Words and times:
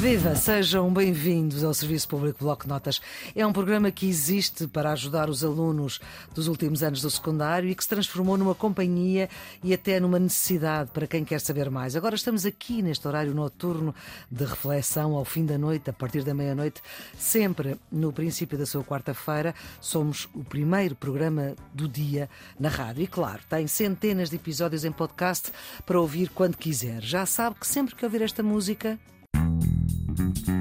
Viva, 0.00 0.34
sejam 0.34 0.90
bem-vindos 0.90 1.62
ao 1.62 1.74
Serviço 1.74 2.08
Público 2.08 2.42
Bloco 2.42 2.66
Notas. 2.66 3.02
É 3.36 3.46
um 3.46 3.52
programa 3.52 3.90
que 3.90 4.08
existe 4.08 4.66
para 4.66 4.92
ajudar 4.92 5.28
os 5.28 5.44
alunos 5.44 6.00
dos 6.34 6.48
últimos 6.48 6.82
anos 6.82 7.02
do 7.02 7.10
secundário 7.10 7.68
e 7.68 7.74
que 7.74 7.82
se 7.82 7.90
transformou 7.90 8.38
numa 8.38 8.54
companhia 8.54 9.28
e 9.62 9.74
até 9.74 10.00
numa 10.00 10.18
necessidade 10.18 10.90
para 10.90 11.06
quem 11.06 11.22
quer 11.22 11.38
saber 11.38 11.68
mais. 11.68 11.94
Agora 11.94 12.14
estamos 12.14 12.46
aqui 12.46 12.80
neste 12.80 13.06
horário 13.06 13.34
noturno 13.34 13.94
de 14.30 14.42
reflexão 14.42 15.14
ao 15.14 15.24
fim 15.26 15.44
da 15.44 15.58
noite, 15.58 15.90
a 15.90 15.92
partir 15.92 16.24
da 16.24 16.32
meia-noite, 16.32 16.80
sempre 17.18 17.76
no 17.92 18.10
princípio 18.10 18.56
da 18.56 18.64
sua 18.64 18.82
quarta-feira. 18.82 19.54
Somos 19.82 20.30
o 20.34 20.42
primeiro 20.42 20.96
programa 20.96 21.54
do 21.74 21.86
dia 21.86 22.30
na 22.58 22.70
rádio 22.70 23.02
e, 23.02 23.06
claro, 23.06 23.42
tem 23.50 23.66
centenas 23.66 24.30
de 24.30 24.36
episódios 24.36 24.82
em 24.82 24.92
podcast 24.92 25.52
para 25.84 26.00
ouvir 26.00 26.30
quando 26.30 26.56
quiser. 26.56 27.02
Já 27.02 27.26
sabe 27.26 27.56
que 27.60 27.66
sempre 27.66 27.94
que 27.94 28.04
ouvir 28.06 28.22
esta 28.22 28.42
música, 28.42 28.98
Mm-hmm. 30.20 30.59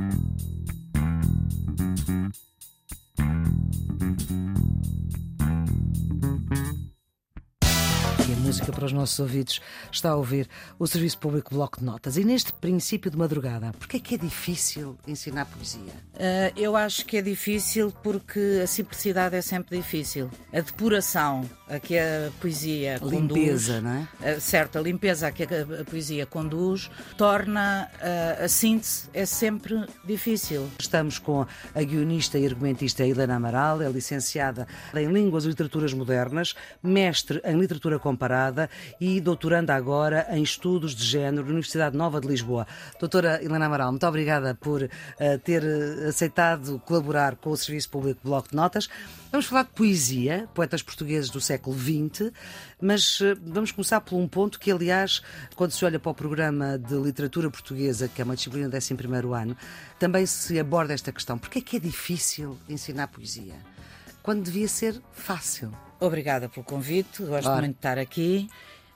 Música 8.49 8.71
para 8.71 8.85
os 8.85 8.91
nossos 8.91 9.19
ouvidos, 9.19 9.61
está 9.91 10.09
a 10.09 10.15
ouvir 10.15 10.49
o 10.79 10.87
Serviço 10.87 11.19
Público 11.19 11.53
Bloco 11.53 11.79
de 11.79 11.85
Notas. 11.85 12.17
E 12.17 12.23
neste 12.23 12.51
princípio 12.51 13.11
de 13.11 13.15
madrugada, 13.15 13.71
porquê 13.77 13.97
é 13.97 13.99
que 13.99 14.15
é 14.15 14.17
difícil 14.17 14.97
ensinar 15.07 15.45
poesia? 15.45 15.93
Uh, 16.15 16.51
eu 16.57 16.75
acho 16.75 17.05
que 17.05 17.17
é 17.17 17.21
difícil 17.21 17.93
porque 18.01 18.59
a 18.63 18.65
simplicidade 18.65 19.35
é 19.35 19.41
sempre 19.43 19.77
difícil. 19.77 20.31
A 20.51 20.61
depuração 20.61 21.47
a 21.69 21.79
que 21.79 21.99
a 21.99 22.31
poesia 22.41 22.95
a 22.95 22.99
conduz... 22.99 23.39
Limpeza, 23.39 23.81
não 23.81 24.07
é? 24.23 24.37
Uh, 24.37 24.41
certo, 24.41 24.79
a 24.79 24.81
limpeza 24.81 25.27
a 25.27 25.31
que 25.31 25.43
a, 25.43 25.81
a 25.81 25.85
poesia 25.85 26.25
conduz 26.25 26.89
torna 27.15 27.87
uh, 28.01 28.45
a 28.45 28.47
síntese 28.47 29.09
é 29.13 29.27
sempre 29.27 29.85
difícil. 30.03 30.67
Estamos 30.79 31.19
com 31.19 31.45
a 31.75 31.83
guionista 31.83 32.39
e 32.39 32.47
argumentista 32.47 33.05
Helena 33.05 33.35
Amaral, 33.35 33.79
é 33.83 33.89
licenciada 33.89 34.67
em 34.95 35.05
Línguas 35.05 35.45
e 35.45 35.49
Literaturas 35.49 35.93
Modernas, 35.93 36.55
mestre 36.81 37.39
em 37.45 37.55
Literatura 37.55 37.99
Comparada 37.99 38.38
e 38.99 39.19
doutoranda 39.19 39.75
agora 39.75 40.27
em 40.31 40.41
Estudos 40.41 40.95
de 40.95 41.03
Género 41.03 41.43
na 41.43 41.49
Universidade 41.49 41.95
Nova 41.95 42.21
de 42.21 42.27
Lisboa. 42.27 42.65
Doutora 42.99 43.43
Helena 43.43 43.65
Amaral, 43.65 43.91
muito 43.91 44.07
obrigada 44.07 44.55
por 44.55 44.83
uh, 44.83 44.89
ter 45.43 45.63
eh, 45.63 46.07
aceitado 46.07 46.79
colaborar 46.85 47.35
com 47.35 47.49
o 47.51 47.57
Serviço 47.57 47.89
Público 47.89 48.21
Bloco 48.23 48.49
de 48.49 48.55
Notas. 48.55 48.89
Vamos 49.31 49.45
falar 49.45 49.63
de 49.63 49.69
poesia, 49.69 50.47
poetas 50.53 50.81
portugueses 50.81 51.29
do 51.29 51.39
século 51.39 51.77
XX, 51.77 52.31
mas 52.81 53.19
uh, 53.19 53.37
vamos 53.45 53.71
começar 53.71 54.01
por 54.01 54.17
um 54.17 54.27
ponto 54.27 54.59
que, 54.59 54.71
aliás, 54.71 55.21
quando 55.55 55.71
se 55.71 55.83
olha 55.83 55.99
para 55.99 56.11
o 56.11 56.15
programa 56.15 56.77
de 56.77 56.95
literatura 56.95 57.49
portuguesa, 57.49 58.07
que 58.07 58.21
é 58.21 58.25
uma 58.25 58.35
disciplina 58.35 58.69
do 58.69 58.75
11 58.75 58.95
ano, 59.33 59.57
também 59.99 60.25
se 60.25 60.59
aborda 60.59 60.93
esta 60.93 61.11
questão. 61.11 61.37
Porquê 61.37 61.59
é 61.59 61.61
que 61.61 61.77
é 61.77 61.79
difícil 61.79 62.57
ensinar 62.67 63.07
poesia? 63.07 63.55
Quando 64.23 64.43
devia 64.43 64.67
ser 64.67 65.01
fácil. 65.11 65.71
Obrigada 65.99 66.47
pelo 66.47 66.65
convite, 66.65 67.23
gosto 67.23 67.43
claro. 67.43 67.61
muito 67.61 67.73
de 67.73 67.79
estar 67.79 67.97
aqui. 67.97 68.49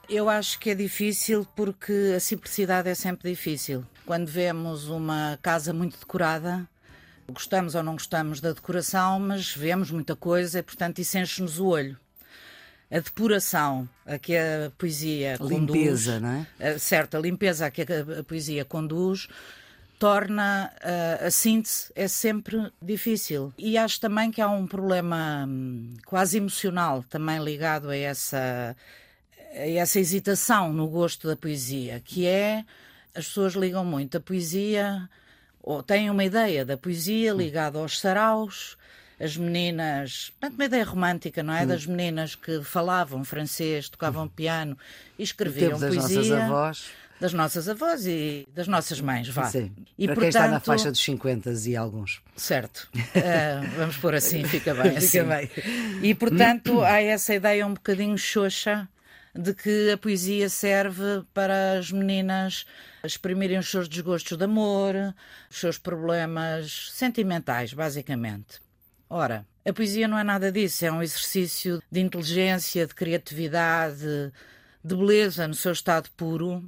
Eu 0.10 0.30
acho 0.30 0.60
que 0.60 0.70
é 0.70 0.76
difícil 0.76 1.48
porque 1.56 2.14
a 2.16 2.20
simplicidade 2.20 2.90
é 2.90 2.96
sempre 2.96 3.30
difícil. 3.30 3.86
Quando 4.06 4.28
vemos 4.28 4.90
uma 4.90 5.40
casa 5.42 5.74
muito 5.74 5.98
decorada, 5.98 6.68
gostamos 7.30 7.76
ou 7.76 7.84
não 7.84 7.94
gostamos 7.94 8.42
da 8.42 8.52
decoração, 8.52 9.20
mas 9.20 9.54
vemos 9.54 9.92
muita 9.92 10.16
coisa 10.16 10.60
e, 10.60 10.64
portanto, 10.64 11.00
isso 11.00 11.18
enche-nos 11.18 11.60
o 11.60 11.68
olho. 11.68 11.98
A 12.92 13.00
depuração 13.00 13.90
a 14.06 14.20
que 14.20 14.36
a 14.38 14.72
poesia 14.78 15.36
a 15.36 15.38
conduz. 15.38 15.60
Limpeza, 15.60 16.20
não 16.20 16.46
é? 16.60 16.78
Certo, 16.78 17.18
a 17.18 17.20
limpeza 17.20 17.66
a 17.66 17.72
que 17.72 17.82
a 17.82 18.24
poesia 18.28 18.64
conduz 18.64 19.28
torna 20.00 20.72
uh, 20.82 21.28
a 21.28 21.32
síntese 21.32 21.92
é 21.96 22.08
sempre 22.08 22.72
difícil. 22.82 23.54
E 23.58 23.78
acho 23.78 24.00
também 24.00 24.32
que 24.32 24.42
há 24.42 24.50
um 24.50 24.68
problema 24.68 25.46
hum, 25.48 25.96
quase 26.06 26.38
emocional 26.38 27.04
também 27.10 27.44
ligado 27.44 27.90
a 27.90 27.96
essa, 27.96 28.76
a 29.54 29.70
essa 29.70 30.00
hesitação 30.00 30.74
no 30.74 30.88
gosto 30.88 31.28
da 31.28 31.36
poesia, 31.36 32.02
que 32.04 32.28
é 32.28 32.66
as 33.16 33.28
pessoas 33.28 33.54
ligam 33.54 33.86
muito 33.86 34.18
a 34.18 34.20
poesia 34.20 35.10
ou 35.62 35.82
têm 35.82 36.10
uma 36.10 36.24
ideia 36.24 36.66
da 36.66 36.76
poesia 36.76 37.32
ligada 37.32 37.80
aos 37.80 38.00
saraus, 38.00 38.76
as 39.20 39.38
meninas, 39.38 40.34
uma 40.42 40.66
ideia 40.66 40.84
romântica, 40.84 41.42
não 41.42 41.54
é? 41.54 41.66
Das 41.66 41.86
meninas 41.86 42.36
que 42.36 42.62
falavam 42.64 43.24
francês, 43.24 43.88
tocavam 43.88 44.28
piano 44.28 44.78
e 45.18 45.24
escreviam 45.24 45.80
poesia. 45.80 46.02
Das 46.02 46.28
nossas 46.28 46.32
avós 46.32 47.03
das 47.20 47.34
nossas 47.34 47.70
avós 47.70 48.06
e 48.06 48.48
das 48.54 48.68
nossas 48.68 49.00
mães, 49.00 49.30
vá. 49.30 49.46
Sim. 49.46 49.72
E, 49.98 50.06
Para 50.06 50.16
portanto, 50.16 50.20
quem 50.20 50.28
está 50.30 50.48
na 50.48 50.60
faixa 50.60 50.92
dos 50.92 51.00
50 51.00 51.52
e 51.66 51.76
alguns. 51.76 52.22
Certo. 52.36 52.90
Uh, 52.96 53.70
vamos 53.78 53.98
pôr 53.98 54.16
assim, 54.16 54.44
fica 54.46 54.74
bem. 54.74 54.98
Assim. 54.98 55.08
fica 55.08 55.24
bem. 55.24 55.50
E 56.02 56.14
portanto 56.16 56.82
há 56.82 57.02
essa 57.02 57.34
ideia 57.34 57.66
um 57.66 57.74
bocadinho 57.74 58.18
xoxa 58.18 58.88
de 59.36 59.54
que 59.54 59.92
a 59.92 59.98
poesia 59.98 60.48
serve 60.50 61.24
para 61.34 61.80
as 61.80 61.92
meninas 61.92 62.66
exprimirem 63.04 63.58
os 63.58 63.70
seus 63.70 63.90
desgostos 63.90 64.38
de 64.38 64.44
amor, 64.44 64.96
os 65.50 65.60
seus 65.60 65.78
problemas 65.78 66.92
sentimentais, 66.94 67.74
basicamente. 67.74 68.62
Ora, 69.10 69.46
a 69.66 69.74
poesia 69.74 70.08
não 70.08 70.18
é 70.18 70.24
nada 70.24 70.52
disso, 70.52 70.86
é 70.86 70.92
um 70.92 71.02
exercício 71.02 71.82
de 71.92 72.00
inteligência, 72.00 72.86
de 72.88 72.94
criatividade, 72.94 74.32
de 74.84 74.96
beleza 74.96 75.48
no 75.48 75.54
seu 75.54 75.72
estado 75.72 76.10
puro 76.16 76.64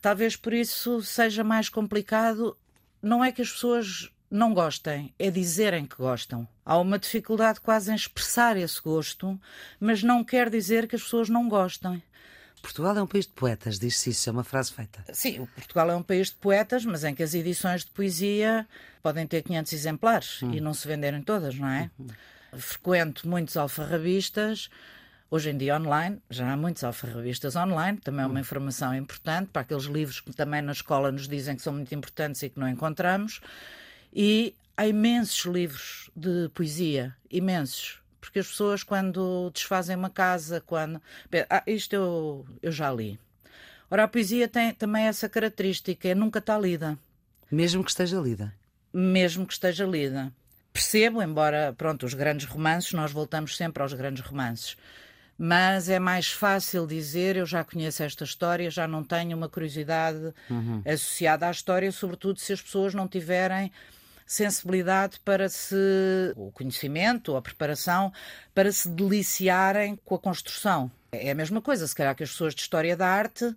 talvez 0.00 0.36
por 0.36 0.52
isso 0.52 1.02
seja 1.02 1.44
mais 1.44 1.68
complicado. 1.68 2.56
Não 3.02 3.24
é 3.24 3.32
que 3.32 3.42
as 3.42 3.50
pessoas 3.50 4.10
não 4.30 4.54
gostem, 4.54 5.12
é 5.18 5.30
dizerem 5.30 5.84
que 5.84 5.96
gostam. 5.96 6.46
Há 6.64 6.78
uma 6.78 6.98
dificuldade 6.98 7.60
quase 7.60 7.90
em 7.90 7.94
expressar 7.94 8.56
esse 8.56 8.80
gosto, 8.80 9.40
mas 9.80 10.02
não 10.02 10.22
quer 10.22 10.48
dizer 10.48 10.86
que 10.86 10.94
as 10.94 11.02
pessoas 11.02 11.28
não 11.28 11.48
gostem. 11.48 12.02
Portugal 12.62 12.96
é 12.96 13.02
um 13.02 13.06
país 13.06 13.26
de 13.26 13.32
poetas, 13.32 13.78
diz-se 13.78 14.10
isso, 14.10 14.28
é 14.28 14.32
uma 14.32 14.44
frase 14.44 14.72
feita. 14.72 15.02
Sim, 15.12 15.46
Portugal 15.54 15.90
é 15.90 15.96
um 15.96 16.02
país 16.02 16.28
de 16.28 16.34
poetas, 16.34 16.84
mas 16.84 17.04
em 17.04 17.14
que 17.14 17.22
as 17.22 17.34
edições 17.34 17.84
de 17.84 17.90
poesia 17.90 18.68
podem 19.02 19.26
ter 19.26 19.42
500 19.42 19.72
exemplares 19.72 20.42
hum. 20.42 20.52
e 20.52 20.60
não 20.60 20.74
se 20.74 20.86
venderem 20.86 21.22
todas, 21.22 21.54
não 21.56 21.68
é? 21.68 21.90
Hum. 21.98 22.06
Frequento 22.52 23.26
muitos 23.26 23.56
alfarrabistas 23.56 24.68
Hoje 25.32 25.50
em 25.50 25.56
dia, 25.56 25.76
online, 25.76 26.20
já 26.28 26.52
há 26.52 26.56
muitos 26.56 26.82
alfarrabistas 26.82 27.54
online, 27.54 27.98
também 27.98 28.24
é 28.24 28.26
uma 28.26 28.34
hum. 28.34 28.40
informação 28.40 28.92
importante 28.92 29.50
para 29.52 29.62
aqueles 29.62 29.84
livros 29.84 30.20
que 30.20 30.32
também 30.32 30.60
na 30.60 30.72
escola 30.72 31.12
nos 31.12 31.28
dizem 31.28 31.54
que 31.54 31.62
são 31.62 31.72
muito 31.72 31.94
importantes 31.94 32.42
e 32.42 32.50
que 32.50 32.58
não 32.58 32.68
encontramos. 32.68 33.40
E 34.12 34.56
há 34.76 34.88
imensos 34.88 35.44
livros 35.44 36.10
de 36.16 36.48
poesia, 36.52 37.14
imensos. 37.30 38.00
Porque 38.20 38.40
as 38.40 38.48
pessoas, 38.48 38.82
quando 38.82 39.50
desfazem 39.54 39.94
uma 39.94 40.10
casa, 40.10 40.60
quando. 40.60 41.00
Ah, 41.48 41.62
isto 41.64 41.94
eu, 41.94 42.46
eu 42.60 42.72
já 42.72 42.92
li. 42.92 43.16
Ora, 43.88 44.04
a 44.04 44.08
poesia 44.08 44.48
tem 44.48 44.74
também 44.74 45.04
essa 45.04 45.28
característica, 45.28 46.08
é 46.08 46.14
nunca 46.14 46.40
está 46.40 46.58
lida. 46.58 46.98
Mesmo 47.48 47.84
que 47.84 47.90
esteja 47.90 48.18
lida. 48.18 48.52
Mesmo 48.92 49.46
que 49.46 49.52
esteja 49.52 49.86
lida. 49.86 50.32
Percebo, 50.72 51.22
embora, 51.22 51.72
pronto, 51.78 52.04
os 52.04 52.14
grandes 52.14 52.46
romances, 52.46 52.92
nós 52.92 53.12
voltamos 53.12 53.56
sempre 53.56 53.80
aos 53.80 53.92
grandes 53.92 54.24
romances 54.24 54.76
mas 55.42 55.88
é 55.88 55.98
mais 55.98 56.30
fácil 56.30 56.86
dizer 56.86 57.34
eu 57.34 57.46
já 57.46 57.64
conheço 57.64 58.02
esta 58.02 58.24
história, 58.24 58.70
já 58.70 58.86
não 58.86 59.02
tenho 59.02 59.34
uma 59.34 59.48
curiosidade 59.48 60.34
uhum. 60.50 60.82
associada 60.84 61.48
à 61.48 61.50
história, 61.50 61.90
sobretudo 61.90 62.38
se 62.38 62.52
as 62.52 62.60
pessoas 62.60 62.92
não 62.92 63.08
tiverem 63.08 63.72
sensibilidade 64.26 65.18
para 65.20 65.48
se 65.48 65.74
o 66.36 66.52
conhecimento, 66.52 67.34
a 67.36 67.40
preparação 67.40 68.12
para 68.54 68.70
se 68.70 68.86
deliciarem 68.90 69.98
com 70.04 70.14
a 70.14 70.18
construção. 70.18 70.90
É 71.10 71.30
a 71.30 71.34
mesma 71.34 71.62
coisa, 71.62 71.88
se 71.88 71.94
calhar 71.94 72.14
que 72.14 72.22
as 72.22 72.32
pessoas 72.32 72.54
de 72.54 72.60
história 72.60 72.94
da 72.94 73.08
arte 73.08 73.56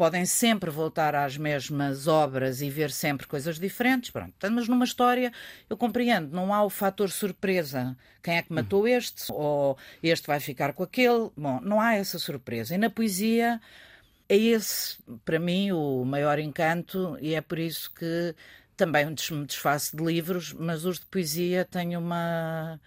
podem 0.00 0.24
sempre 0.24 0.70
voltar 0.70 1.14
às 1.14 1.36
mesmas 1.36 2.06
obras 2.06 2.62
e 2.62 2.70
ver 2.70 2.90
sempre 2.90 3.26
coisas 3.26 3.58
diferentes. 3.58 4.10
Pronto. 4.10 4.32
Mas 4.50 4.66
numa 4.66 4.86
história, 4.86 5.30
eu 5.68 5.76
compreendo, 5.76 6.34
não 6.34 6.54
há 6.54 6.64
o 6.64 6.70
fator 6.70 7.10
surpresa. 7.10 7.94
Quem 8.22 8.38
é 8.38 8.42
que 8.42 8.50
matou 8.50 8.88
este? 8.88 9.30
Ou 9.30 9.76
este 10.02 10.26
vai 10.26 10.40
ficar 10.40 10.72
com 10.72 10.84
aquele? 10.84 11.28
Bom, 11.36 11.60
não 11.60 11.78
há 11.78 11.96
essa 11.96 12.18
surpresa. 12.18 12.74
E 12.74 12.78
na 12.78 12.88
poesia 12.88 13.60
é 14.26 14.34
esse, 14.38 14.96
para 15.22 15.38
mim, 15.38 15.70
o 15.70 16.02
maior 16.06 16.38
encanto, 16.38 17.18
e 17.20 17.34
é 17.34 17.42
por 17.42 17.58
isso 17.58 17.92
que 17.92 18.34
também 18.78 19.04
me 19.04 19.44
desfaço 19.44 19.94
de 19.94 20.02
livros, 20.02 20.54
mas 20.54 20.86
os 20.86 20.98
de 20.98 21.04
poesia 21.04 21.66
têm 21.66 21.94
uma. 21.94 22.80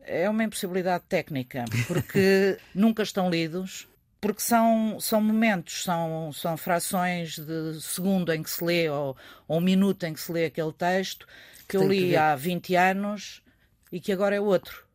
É 0.00 0.30
uma 0.30 0.44
impossibilidade 0.44 1.04
técnica, 1.10 1.66
porque 1.86 2.56
nunca 2.74 3.02
estão 3.02 3.28
lidos 3.28 3.86
porque 4.22 4.40
são, 4.40 5.00
são 5.00 5.20
momentos, 5.20 5.82
são, 5.82 6.32
são 6.32 6.56
frações 6.56 7.36
de 7.36 7.80
segundo 7.82 8.32
em 8.32 8.40
que 8.40 8.48
se 8.48 8.62
lê, 8.62 8.88
ou, 8.88 9.16
ou 9.48 9.58
um 9.58 9.60
minuto 9.60 10.04
em 10.04 10.14
que 10.14 10.20
se 10.20 10.30
lê 10.30 10.44
aquele 10.44 10.72
texto, 10.72 11.26
que, 11.62 11.70
que 11.70 11.76
eu 11.76 11.88
li 11.88 12.16
há 12.16 12.36
20 12.36 12.76
anos 12.76 13.42
e 13.90 13.98
que 13.98 14.12
agora 14.12 14.36
é 14.36 14.40
outro. 14.40 14.86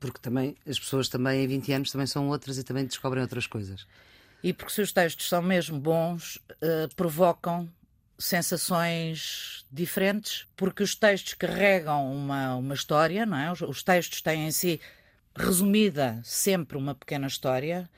Porque 0.00 0.18
também 0.18 0.56
as 0.66 0.78
pessoas 0.78 1.10
também 1.10 1.44
em 1.44 1.46
20 1.46 1.72
anos 1.74 1.92
também 1.92 2.06
são 2.06 2.30
outras 2.30 2.56
e 2.56 2.64
também 2.64 2.86
descobrem 2.86 3.22
outras 3.22 3.46
coisas. 3.46 3.86
E 4.42 4.54
porque 4.54 4.72
se 4.72 4.80
os 4.80 4.92
textos 4.92 5.28
são 5.28 5.42
mesmo 5.42 5.78
bons, 5.78 6.36
uh, 6.36 6.88
provocam 6.96 7.70
sensações 8.18 9.66
diferentes, 9.70 10.46
porque 10.56 10.82
os 10.82 10.94
textos 10.94 11.34
carregam 11.34 12.10
uma, 12.10 12.56
uma 12.56 12.74
história, 12.74 13.26
não 13.26 13.36
é? 13.36 13.52
Os, 13.52 13.60
os 13.60 13.82
textos 13.82 14.22
têm 14.22 14.46
em 14.46 14.50
si 14.50 14.80
resumida 15.36 16.18
sempre 16.24 16.78
uma 16.78 16.94
pequena 16.94 17.26
história, 17.26 17.90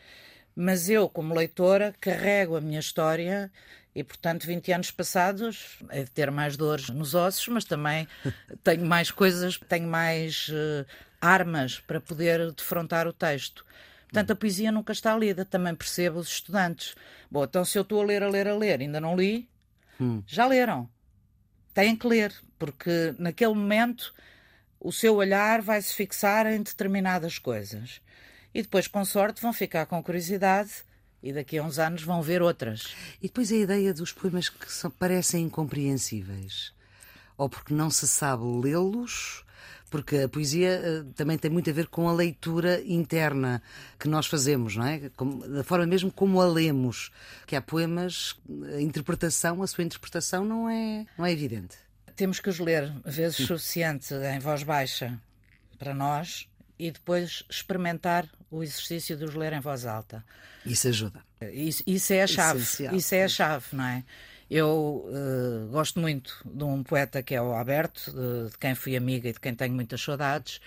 mas 0.55 0.89
eu, 0.89 1.09
como 1.09 1.35
leitora, 1.35 1.95
carrego 2.01 2.57
a 2.57 2.61
minha 2.61 2.81
história 2.81 3.51
e, 3.95 4.03
portanto, 4.03 4.47
20 4.47 4.73
anos 4.73 4.91
passados, 4.91 5.79
é 5.91 6.05
de 6.05 6.11
ter 6.11 6.31
mais 6.31 6.57
dores 6.57 6.89
nos 6.89 7.15
ossos, 7.15 7.49
mas 7.49 7.65
também 7.65 8.09
tenho 8.65 8.87
mais 8.87 9.11
coisas, 9.11 9.59
tenho 9.69 9.87
mais 9.87 10.49
uh, 10.49 10.87
armas 11.21 11.81
para 11.81 12.01
poder 12.01 12.53
defrontar 12.53 13.07
o 13.07 13.13
texto. 13.13 13.65
Portanto, 14.05 14.33
a 14.33 14.37
poesia 14.37 14.71
nunca 14.71 14.93
está 14.93 15.17
lida, 15.17 15.45
também 15.45 15.75
percebo 15.75 16.19
os 16.19 16.29
estudantes. 16.29 16.95
Bom, 17.31 17.45
então 17.45 17.65
se 17.65 17.79
eu 17.79 17.83
estou 17.83 18.03
a 18.03 18.05
ler, 18.05 18.23
a 18.23 18.29
ler, 18.29 18.47
a 18.47 18.55
ler, 18.55 18.81
ainda 18.81 19.01
não 19.01 19.17
li, 19.17 19.49
hum. 20.01 20.23
já 20.27 20.47
leram. 20.47 20.89
Têm 21.73 21.97
que 21.97 22.07
ler, 22.07 22.35
porque 22.59 23.15
naquele 23.19 23.55
momento 23.55 24.13
o 24.79 24.93
seu 24.93 25.15
olhar 25.17 25.63
vai 25.63 25.81
se 25.81 25.95
fixar 25.95 26.47
em 26.47 26.63
determinadas 26.63 27.39
coisas. 27.39 28.03
E 28.55 28.63
depois, 28.63 28.87
com 28.87 29.05
sorte, 29.05 29.41
vão 29.41 29.53
ficar 29.53 29.87
com 29.87 30.03
curiosidade 30.03 30.71
e 31.23 31.33
daqui 31.33 31.59
a 31.59 31.63
uns 31.63 31.79
anos 31.79 32.03
vão 32.03 32.21
ver 32.21 32.43
outras. 32.43 32.95
E 33.23 33.29
depois 33.29 33.53
a 33.53 33.57
ideia 33.57 33.95
dos 33.95 34.13
poemas 34.13 34.49
que 34.49 34.71
são, 34.71 34.91
parecem 34.91 35.45
incompreensíveis. 35.45 36.73
Ou 37.39 37.49
porque 37.49 37.73
não 37.73 37.91
se 37.91 38.07
sabe 38.09 38.43
lê-los, 38.45 39.45
porque 39.89 40.17
a 40.19 40.29
poesia 40.29 40.83
uh, 40.83 41.13
também 41.13 41.39
tem 41.39 41.51
muito 41.51 41.71
a 41.71 41.73
ver 41.73 41.87
com 41.87 42.09
a 42.09 42.13
leitura 42.13 42.83
interna 42.85 43.63
que 43.99 44.09
nós 44.09 44.27
fazemos, 44.27 44.75
não 44.75 44.87
é? 44.87 45.11
Como, 45.17 45.47
da 45.47 45.63
forma 45.63 45.87
mesmo 45.87 46.11
como 46.11 46.41
a 46.41 46.47
lemos. 46.47 47.13
Que 47.47 47.55
há 47.55 47.63
poemas, 47.63 48.35
a 48.75 48.81
interpretação, 48.81 49.63
a 49.63 49.67
sua 49.67 49.85
interpretação 49.85 50.45
não 50.45 50.69
é, 50.69 51.07
não 51.17 51.25
é 51.25 51.33
evidente. 51.33 51.77
Temos 52.17 52.41
que 52.41 52.51
os 52.51 52.59
ler 52.59 52.93
vezes 53.05 53.47
suficiente 53.47 54.13
em 54.15 54.39
voz 54.39 54.63
baixa 54.63 55.19
para 55.79 55.95
nós 55.95 56.49
e 56.83 56.91
depois 56.91 57.45
experimentar 57.49 58.29
o 58.51 58.61
exercício 58.61 59.17
de 59.17 59.25
os 59.25 59.37
ler 59.37 59.53
em 59.53 59.61
voz 59.61 59.87
alta. 59.87 60.25
Isso 60.67 60.89
ajuda. 60.89 61.21
Isso, 61.53 61.81
isso 61.87 62.13
é 62.13 62.25
a 62.25 62.27
chave. 62.27 62.61
Essencial. 62.61 62.97
Isso 62.97 63.15
é 63.15 63.25
a 63.25 63.29
chave, 63.29 63.67
não 63.73 63.85
é? 63.85 64.05
Eu 64.51 65.07
uh, 65.07 65.69
gosto 65.71 66.01
muito 66.01 66.37
de 66.45 66.65
um 66.65 66.83
poeta 66.83 67.23
que 67.23 67.37
é 67.37 67.41
o 67.41 67.53
Alberto, 67.53 68.11
de, 68.11 68.51
de, 68.51 68.59
quem 68.59 68.75
fui 68.75 68.97
amiga 68.97 69.29
e 69.29 69.33
de 69.33 69.39
quem 69.39 69.55
tenho 69.55 69.73
muitas 69.73 70.03
saudades, 70.03 70.61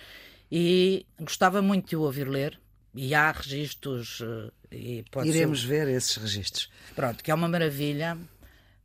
e 0.49 1.05
gostava 1.19 1.61
muito 1.61 1.89
de 1.89 1.95
o 1.97 2.01
ouvir 2.01 2.29
ler. 2.29 2.57
E 2.93 3.13
há 3.13 3.29
registros. 3.29 4.21
Uh, 4.21 4.53
e 4.71 5.03
Iremos 5.25 5.63
ser... 5.63 5.67
ver 5.67 5.87
esses 5.89 6.15
registros. 6.15 6.71
Pronto, 6.95 7.21
que 7.21 7.29
é 7.29 7.33
uma 7.33 7.49
maravilha. 7.49 8.17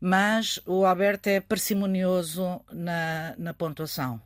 Mas 0.00 0.58
o 0.66 0.84
Alberto 0.84 1.28
é 1.28 1.40
parcimonioso 1.40 2.60
na, 2.72 3.36
na 3.38 3.54
pontuação. 3.54 4.20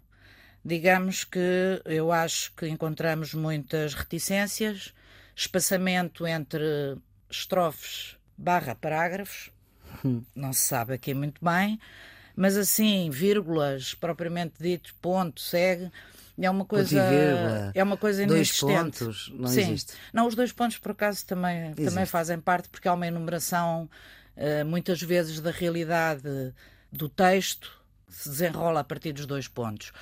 Digamos 0.65 1.25
que 1.25 1.83
eu 1.85 2.11
acho 2.11 2.53
que 2.55 2.67
encontramos 2.67 3.35
muitas 3.35 3.93
reticências, 3.95 4.95
espaçamento 5.37 6.27
entre 6.27 6.97
estrofes 7.31 8.17
barra 8.37 8.75
parágrafos, 8.75 9.51
não 10.35 10.53
se 10.53 10.61
sabe 10.61 10.95
aqui 10.95 11.13
muito 11.13 11.45
bem, 11.45 11.79
mas 12.35 12.57
assim, 12.57 13.11
vírgulas, 13.11 13.95
propriamente 13.95 14.55
dito, 14.59 14.95
ponto, 15.01 15.41
segue, 15.41 15.91
é 16.41 16.51
uma 16.51 16.65
coisa 16.65 17.01
é 17.75 17.83
uma 17.83 17.97
coisa 17.97 18.27
dois 18.27 18.59
pontos 18.59 19.33
não 19.37 19.49
Sim. 19.49 19.61
existe. 19.61 19.93
Não 20.13 20.27
os 20.27 20.35
dois 20.35 20.51
pontos 20.51 20.79
por 20.79 20.91
acaso 20.91 21.25
também 21.25 21.67
existe. 21.67 21.85
também 21.85 22.07
fazem 22.07 22.41
parte 22.41 22.69
porque 22.69 22.89
há 22.89 22.93
uma 22.93 23.07
enumeração 23.07 23.89
uh, 24.37 24.65
muitas 24.65 25.01
vezes 25.01 25.41
da 25.41 25.53
realidade 25.53 26.53
do 26.91 27.09
texto 27.09 27.81
se 28.09 28.29
desenrola 28.29 28.81
a 28.81 28.85
partir 28.85 29.13
dos 29.13 29.27
dois 29.27 29.47
pontos 29.47 29.93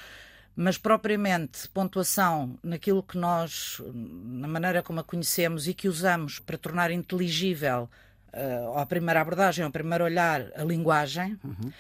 mas 0.55 0.77
propriamente 0.77 1.69
pontuação 1.69 2.59
naquilo 2.63 3.03
que 3.03 3.17
nós 3.17 3.81
na 3.95 4.47
maneira 4.47 4.83
como 4.83 5.01
a 5.01 5.05
conhecemos 5.05 5.67
e 5.67 5.75
que 5.75 5.89
usamos 5.89 6.39
para 6.39 6.59
tornar 6.59 6.91
inteligível 6.91 7.89
uh, 8.33 8.79
à 8.79 8.87
primeira 8.87 9.21
abordagem, 9.21 9.65
ao 9.65 9.71
primeiro 9.71 10.05
olhar, 10.05 10.51
a 10.55 10.65
linguagem, 10.65 11.39
uhum. 11.43 11.73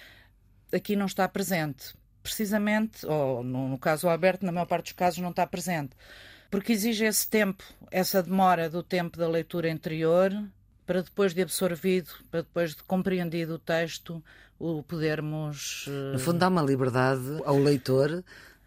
aqui 0.72 0.96
não 0.96 1.06
está 1.06 1.28
presente. 1.28 1.94
Precisamente, 2.22 3.04
ou 3.04 3.42
no, 3.42 3.68
no 3.68 3.78
caso 3.78 4.08
Alberto, 4.08 4.46
na 4.46 4.52
maior 4.52 4.66
parte 4.66 4.84
dos 4.84 4.92
casos, 4.92 5.18
não 5.18 5.30
está 5.30 5.46
presente. 5.46 5.90
Porque 6.50 6.72
exige 6.72 7.04
esse 7.04 7.28
tempo, 7.28 7.64
essa 7.90 8.22
demora 8.22 8.70
do 8.70 8.82
tempo 8.82 9.18
da 9.18 9.28
leitura 9.28 9.68
interior, 9.68 10.30
para 10.86 11.02
depois 11.02 11.34
de 11.34 11.42
absorvido, 11.42 12.10
para 12.30 12.42
depois 12.42 12.74
de 12.74 12.82
compreendido 12.84 13.54
o 13.54 13.58
texto, 13.58 14.22
o 14.58 14.82
podermos. 14.82 15.86
Uh... 15.88 16.12
No 16.12 16.18
fundo, 16.18 16.38
dá 16.38 16.48
uma 16.48 16.62
liberdade 16.62 17.22
ao 17.44 17.58
leitor 17.58 18.22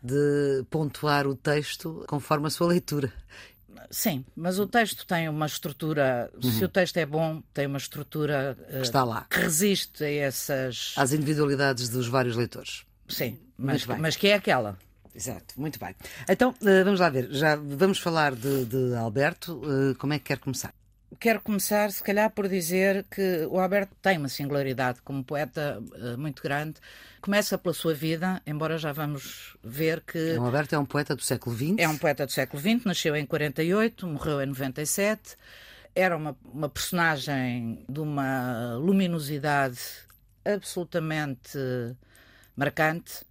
de 0.06 0.64
pontuar 0.70 1.28
o 1.28 1.36
texto 1.36 2.06
conforme 2.08 2.48
a 2.48 2.50
sua 2.50 2.68
leitura. 2.68 3.12
Sim, 3.90 4.26
mas 4.36 4.60
o 4.60 4.68
texto 4.68 5.06
tem 5.06 5.30
uma 5.30 5.46
estrutura. 5.46 6.30
Uhum. 6.44 6.52
Se 6.52 6.66
o 6.66 6.70
texto 6.70 6.98
é 6.98 7.06
bom, 7.06 7.42
tem 7.54 7.66
uma 7.68 7.78
estrutura 7.78 8.58
uh, 8.60 8.72
que 8.72 8.82
está 8.82 9.04
lá, 9.04 9.26
que 9.30 9.40
resiste 9.40 10.04
a 10.04 10.10
essas 10.10 10.94
às 10.98 11.14
individualidades 11.14 11.90
dos 11.90 12.08
vários 12.08 12.36
leitores. 12.36 12.84
Sim, 13.08 13.40
mas, 13.58 13.86
mas 13.86 14.16
que 14.16 14.28
é 14.28 14.34
aquela. 14.34 14.78
Exato, 15.14 15.54
muito 15.58 15.80
bem. 15.80 15.96
Então 16.28 16.50
uh, 16.50 16.84
vamos 16.84 17.00
lá 17.00 17.10
ver. 17.10 17.30
Já 17.32 17.56
vamos 17.56 18.00
falar 18.00 18.36
de, 18.36 18.66
de 18.66 18.96
Alberto. 18.96 19.54
Uh, 19.54 19.96
como 19.98 20.14
é 20.14 20.20
que 20.20 20.26
quer 20.26 20.40
começar? 20.40 20.74
Quero 21.20 21.42
começar, 21.42 21.92
se 21.92 22.04
calhar, 22.04 22.30
por 22.32 22.48
dizer 22.48 23.06
que 23.10 23.48
o 23.50 23.60
Alberto 23.60 23.96
tem 24.02 24.18
uma 24.18 24.28
singularidade 24.28 25.02
como 25.02 25.24
poeta 25.24 25.82
muito 26.18 26.44
grande 26.44 26.80
começa 27.26 27.58
pela 27.58 27.74
sua 27.74 27.92
vida, 27.92 28.40
embora 28.46 28.78
já 28.78 28.92
vamos 28.92 29.58
ver 29.64 30.02
que. 30.02 30.38
O 30.38 30.46
Alberto 30.46 30.76
é 30.76 30.80
um 30.80 30.86
poeta 30.86 31.16
do 31.16 31.24
século 31.24 31.56
XX. 31.56 31.74
É 31.80 31.90
um 31.90 31.98
poeta 31.98 32.24
do 32.24 32.32
século 32.32 32.62
XX, 32.62 32.86
nasceu 32.86 33.16
em 33.16 33.26
48, 33.26 34.06
morreu 34.06 34.44
em 34.44 34.46
97. 34.46 35.36
Era 35.96 36.16
uma, 36.16 36.38
uma 36.44 36.70
personagem 36.70 37.84
de 37.90 38.00
uma 38.00 38.76
luminosidade 38.76 39.80
absolutamente 40.46 41.58
marcante 42.56 43.26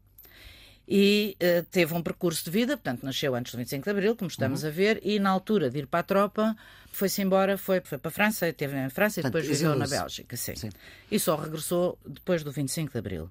e 0.88 1.36
uh, 1.40 1.64
teve 1.70 1.94
um 1.94 2.02
percurso 2.02 2.44
de 2.44 2.50
vida, 2.50 2.76
portanto, 2.76 3.04
nasceu 3.04 3.34
antes 3.36 3.52
do 3.52 3.58
25 3.58 3.84
de 3.84 3.90
Abril, 3.90 4.16
como 4.16 4.28
estamos 4.28 4.64
uhum. 4.64 4.68
a 4.68 4.72
ver, 4.72 5.00
e 5.04 5.20
na 5.20 5.30
altura 5.30 5.70
de 5.70 5.78
ir 5.78 5.86
para 5.86 6.00
a 6.00 6.02
tropa, 6.02 6.56
foi-se 6.94 7.22
embora, 7.22 7.58
foi, 7.58 7.80
foi 7.80 7.98
para 7.98 8.08
a 8.08 8.12
França, 8.12 8.48
esteve 8.48 8.76
em 8.76 8.88
França 8.88 9.20
e 9.20 9.22
depois 9.22 9.46
viveu 9.46 9.74
na 9.74 9.86
Bélgica, 9.86 10.36
sim. 10.36 10.54
sim. 10.54 10.70
E 11.10 11.18
só 11.18 11.36
regressou 11.36 11.98
depois 12.06 12.42
do 12.42 12.52
25 12.52 12.92
de 12.92 12.98
Abril. 12.98 13.30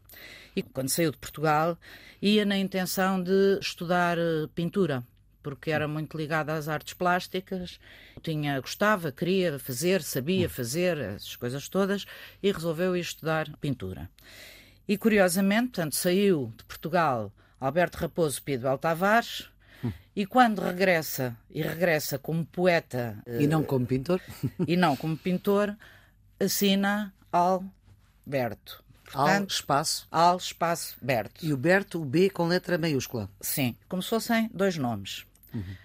E 0.55 0.61
quando 0.61 0.89
saiu 0.89 1.11
de 1.11 1.17
Portugal, 1.17 1.77
ia 2.21 2.45
na 2.45 2.57
intenção 2.57 3.21
de 3.21 3.57
estudar 3.59 4.17
uh, 4.17 4.47
pintura, 4.49 5.03
porque 5.41 5.71
era 5.71 5.87
muito 5.87 6.17
ligada 6.17 6.53
às 6.53 6.67
artes 6.67 6.93
plásticas, 6.93 7.79
tinha, 8.21 8.59
gostava, 8.59 9.11
queria 9.11 9.57
fazer, 9.57 10.03
sabia 10.03 10.49
fazer, 10.49 10.97
essas 10.97 11.35
coisas 11.35 11.67
todas, 11.67 12.05
e 12.41 12.51
resolveu 12.51 12.95
ir 12.95 13.01
estudar 13.01 13.49
pintura. 13.57 14.09
E 14.87 14.97
curiosamente, 14.97 15.71
portanto, 15.71 15.95
saiu 15.95 16.53
de 16.57 16.63
Portugal 16.65 17.31
Alberto 17.59 17.97
Raposo 17.97 18.43
Pedro 18.43 18.77
Tavares, 18.77 19.49
e 20.15 20.25
quando 20.25 20.61
regressa, 20.61 21.35
e 21.49 21.61
regressa 21.61 22.19
como 22.19 22.45
poeta. 22.45 23.17
E 23.27 23.47
não 23.47 23.63
como 23.63 23.85
pintor? 23.85 24.21
E 24.67 24.77
não 24.77 24.95
como 24.95 25.17
pintor, 25.17 25.75
assina 26.39 27.13
Alberto. 27.31 28.83
Portanto, 29.03 29.41
Al 29.41 29.47
espaço. 29.47 30.07
Al 30.11 30.37
espaço 30.37 30.95
Berto. 31.01 31.45
E 31.45 31.53
o 31.53 31.57
Berto, 31.57 32.01
o 32.01 32.05
B 32.05 32.29
com 32.29 32.47
letra 32.47 32.77
maiúscula. 32.77 33.29
Sim, 33.41 33.75
como 33.87 34.01
se 34.01 34.09
fossem 34.09 34.49
dois 34.53 34.77
nomes. 34.77 35.25
Uhum. 35.53 35.75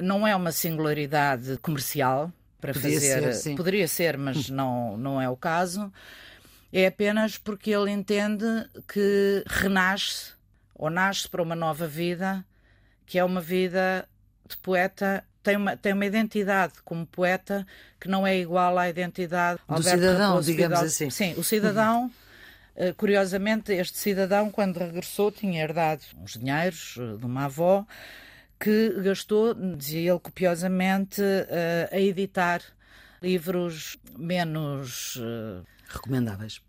Não 0.00 0.26
é 0.26 0.34
uma 0.34 0.50
singularidade 0.50 1.56
comercial 1.58 2.32
para 2.60 2.74
fazer. 2.74 3.32
Ser, 3.34 3.54
Poderia 3.54 3.86
ser, 3.86 4.16
mas 4.16 4.48
não, 4.48 4.96
não 4.96 5.22
é 5.22 5.28
o 5.28 5.36
caso. 5.36 5.92
É 6.72 6.86
apenas 6.86 7.38
porque 7.38 7.70
ele 7.70 7.90
entende 7.90 8.44
que 8.88 9.44
renasce 9.46 10.32
ou 10.74 10.90
nasce 10.90 11.28
para 11.28 11.42
uma 11.42 11.54
nova 11.54 11.86
vida, 11.86 12.44
que 13.06 13.18
é 13.18 13.24
uma 13.24 13.40
vida 13.40 14.08
de 14.48 14.56
poeta 14.58 15.24
tem 15.44 15.56
uma, 15.56 15.76
tem 15.76 15.92
uma 15.92 16.06
identidade 16.06 16.72
como 16.84 17.06
poeta 17.06 17.66
que 18.00 18.08
não 18.08 18.26
é 18.26 18.36
igual 18.38 18.76
à 18.78 18.88
identidade 18.88 19.60
do 19.68 19.74
Alberto 19.74 20.00
cidadão, 20.00 20.28
Raposo 20.30 20.50
digamos 20.50 20.78
assim. 20.80 21.10
Sim, 21.10 21.34
o 21.36 21.44
cidadão, 21.44 22.10
eh, 22.74 22.94
curiosamente, 22.94 23.70
este 23.72 23.98
cidadão, 23.98 24.50
quando 24.50 24.78
regressou, 24.78 25.30
tinha 25.30 25.62
herdado 25.62 26.00
uns 26.16 26.32
dinheiros 26.32 26.96
eh, 26.98 27.18
de 27.18 27.26
uma 27.26 27.44
avó 27.44 27.86
que 28.58 28.94
gastou, 29.02 29.52
dizia 29.54 30.12
ele 30.12 30.18
copiosamente, 30.18 31.20
eh, 31.22 31.90
a 31.92 32.00
editar 32.00 32.62
livros 33.20 33.98
menos. 34.16 35.20
recomendáveis. 35.88 36.63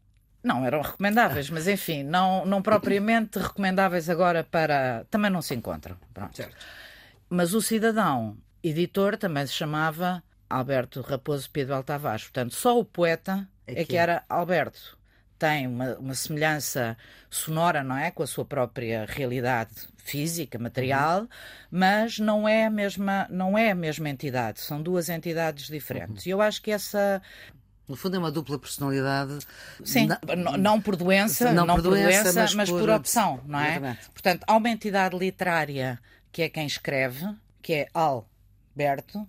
Não, 0.45 0.63
eram 0.63 0.81
recomendáveis, 0.81 1.49
mas 1.49 1.67
enfim, 1.67 2.03
não, 2.03 2.45
não 2.45 2.61
propriamente 2.61 3.39
recomendáveis 3.39 4.09
agora 4.11 4.43
para. 4.43 5.03
Também 5.09 5.31
não 5.31 5.41
se 5.41 5.55
encontram. 5.55 5.97
Pronto. 6.13 6.37
Certo. 6.37 6.55
Mas 7.27 7.55
o 7.55 7.61
cidadão 7.61 8.37
editor 8.63 9.17
também 9.17 9.47
se 9.47 9.53
chamava 9.53 10.23
Alberto 10.47 11.01
Raposo 11.01 11.49
Pedro 11.49 11.73
Altavares. 11.73 12.25
Portanto, 12.25 12.53
só 12.53 12.79
o 12.79 12.85
poeta 12.85 13.47
é, 13.65 13.81
é 13.81 13.85
que, 13.85 13.97
era 13.97 14.23
Alberto. 14.29 14.95
tem 15.39 15.65
uma, 15.65 15.95
uma, 15.95 16.13
semelhança 16.13 16.95
sonora, 17.27 17.83
não 17.83 17.97
é? 17.97 18.11
Com 18.11 18.21
a 18.21 18.27
sua 18.27 18.45
própria 18.45 19.05
realidade 19.07 19.73
física, 19.97 20.59
material, 20.59 21.21
uhum. 21.21 21.27
mas 21.71 22.19
não 22.19 22.47
é, 22.47 22.65
a 22.65 22.69
mesma, 22.69 23.25
não 23.31 23.57
é 23.57 23.71
a 23.71 23.75
mesma 23.75 24.09
entidade, 24.09 24.59
são 24.59 24.79
duas 24.79 25.09
entidades 25.09 25.65
diferentes. 25.65 26.23
Uhum. 26.25 26.29
E 26.29 26.31
eu 26.31 26.41
acho 26.41 26.61
que 26.61 26.69
essa. 26.69 27.19
No 27.87 27.95
fundo, 27.95 28.15
é 28.15 28.19
uma 28.19 28.31
dupla 28.31 28.57
personalidade. 28.57 29.39
Sim, 29.83 30.07
na... 30.07 30.19
não 30.57 30.81
por 30.81 30.95
doença, 30.95 31.53
não, 31.53 31.65
não 31.65 31.75
por 31.75 31.83
doença, 31.83 32.23
doença 32.23 32.41
mas, 32.41 32.55
mas 32.55 32.69
por... 32.69 32.79
por... 32.79 32.89
opção, 32.89 33.39
não 33.45 33.59
é? 33.59 33.71
Exatamente. 33.71 34.09
Portanto, 34.09 34.43
há 34.47 34.55
uma 34.55 34.69
entidade 34.69 35.17
literária 35.17 35.99
que 36.31 36.41
é 36.41 36.49
quem 36.49 36.65
escreve, 36.65 37.25
que 37.61 37.73
é 37.73 37.87
Alberto, 37.93 39.27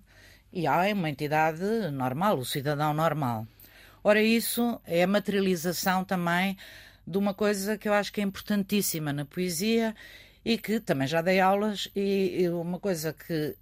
e 0.51 0.65
há 0.65 0.81
uma 0.93 1.09
entidade 1.09 1.63
normal, 1.91 2.37
o 2.39 2.45
cidadão 2.45 2.93
normal. 2.93 3.47
Ora, 4.03 4.21
isso 4.21 4.81
é 4.85 5.03
a 5.03 5.07
materialização 5.07 6.03
também 6.03 6.57
de 7.05 7.17
uma 7.17 7.33
coisa 7.33 7.77
que 7.77 7.87
eu 7.87 7.93
acho 7.93 8.11
que 8.11 8.21
é 8.21 8.23
importantíssima 8.23 9.13
na 9.13 9.23
poesia 9.23 9.95
e 10.43 10.57
que 10.57 10.79
também 10.79 11.07
já 11.07 11.21
dei 11.21 11.39
aulas 11.39 11.89
e, 11.95 12.47
uma 12.49 12.79
coisa 12.79 13.13
que 13.13 13.55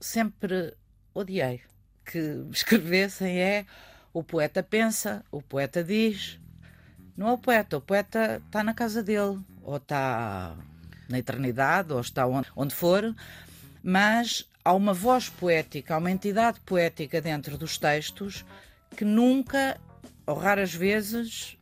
sempre 0.00 0.74
odiei 1.14 1.60
que 2.04 2.18
escrevessem 2.52 3.38
é 3.38 3.66
o 4.14 4.22
poeta 4.22 4.62
pensa, 4.62 5.24
o 5.30 5.42
poeta 5.42 5.82
diz. 5.82 6.38
Não 7.16 7.28
é 7.28 7.32
o 7.32 7.38
poeta, 7.38 7.76
o 7.76 7.80
poeta 7.80 8.40
está 8.46 8.62
na 8.62 8.72
casa 8.72 9.02
dele, 9.02 9.40
ou 9.62 9.76
está 9.76 10.56
na 11.08 11.18
eternidade, 11.18 11.92
ou 11.92 12.00
está 12.00 12.26
onde, 12.26 12.48
onde 12.56 12.74
for, 12.74 13.14
mas 13.82 14.48
há 14.64 14.72
uma 14.72 14.94
voz 14.94 15.28
poética, 15.28 15.94
há 15.94 15.98
uma 15.98 16.10
entidade 16.10 16.60
poética 16.60 17.20
dentro 17.20 17.58
dos 17.58 17.76
textos 17.76 18.44
que 18.96 19.04
nunca, 19.04 19.78
ou 20.26 20.36
raras 20.36 20.72
vezes, 20.72 21.58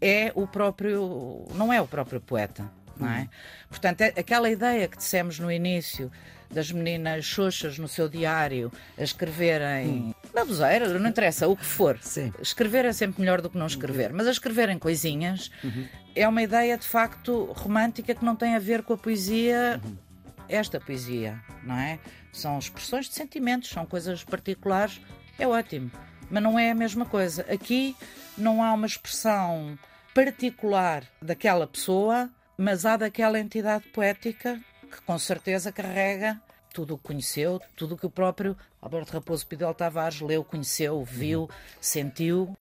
é 0.00 0.30
o 0.34 0.46
próprio, 0.46 1.46
não 1.54 1.72
é 1.72 1.80
o 1.80 1.88
próprio 1.88 2.20
poeta, 2.20 2.70
não 2.96 3.08
é? 3.10 3.22
Hum. 3.22 3.28
Portanto, 3.68 4.00
é 4.02 4.08
aquela 4.08 4.50
ideia 4.50 4.88
que 4.88 4.96
dissemos 4.96 5.38
no 5.38 5.50
início 5.50 6.10
das 6.52 6.70
meninas 6.70 7.24
xoxas 7.24 7.78
no 7.78 7.88
seu 7.88 8.08
diário 8.08 8.70
a 8.98 9.02
escreverem 9.02 9.88
hum. 9.88 10.14
baboseira, 10.32 10.98
não 10.98 11.08
interessa, 11.08 11.48
o 11.48 11.56
que 11.56 11.64
for. 11.64 11.98
Sim. 12.00 12.32
Escrever 12.40 12.84
é 12.84 12.92
sempre 12.92 13.20
melhor 13.20 13.40
do 13.40 13.50
que 13.50 13.58
não 13.58 13.66
escrever, 13.66 14.12
mas 14.12 14.26
a 14.26 14.30
escreverem 14.30 14.78
coisinhas 14.78 15.50
uhum. 15.64 15.86
é 16.14 16.26
uma 16.28 16.42
ideia 16.42 16.76
de 16.76 16.86
facto 16.86 17.52
romântica 17.56 18.14
que 18.14 18.24
não 18.24 18.36
tem 18.36 18.54
a 18.54 18.58
ver 18.58 18.82
com 18.82 18.92
a 18.92 18.98
poesia. 18.98 19.80
Uhum. 19.84 19.96
Esta 20.48 20.78
poesia, 20.78 21.40
não 21.62 21.76
é? 21.76 21.98
São 22.30 22.58
expressões 22.58 23.08
de 23.08 23.14
sentimentos, 23.14 23.70
são 23.70 23.86
coisas 23.86 24.22
particulares, 24.22 25.00
é 25.38 25.46
ótimo 25.46 25.90
mas 26.32 26.42
não 26.42 26.58
é 26.58 26.70
a 26.70 26.74
mesma 26.74 27.04
coisa. 27.04 27.42
Aqui 27.42 27.94
não 28.38 28.64
há 28.64 28.72
uma 28.72 28.86
expressão 28.86 29.78
particular 30.14 31.04
daquela 31.20 31.66
pessoa, 31.66 32.30
mas 32.56 32.86
há 32.86 32.96
daquela 32.96 33.38
entidade 33.38 33.86
poética 33.88 34.58
que 34.92 35.00
com 35.02 35.18
certeza 35.18 35.72
carrega 35.72 36.38
tudo 36.72 36.94
o 36.94 36.98
que 36.98 37.04
conheceu, 37.04 37.60
tudo 37.76 37.94
o 37.94 37.98
que 37.98 38.06
o 38.06 38.10
próprio 38.10 38.56
Alberto 38.80 39.12
Raposo 39.12 39.46
Pidel 39.46 39.74
Tavares 39.74 40.20
leu, 40.20 40.44
conheceu, 40.44 41.02
viu, 41.04 41.48
sentiu. 41.80 42.54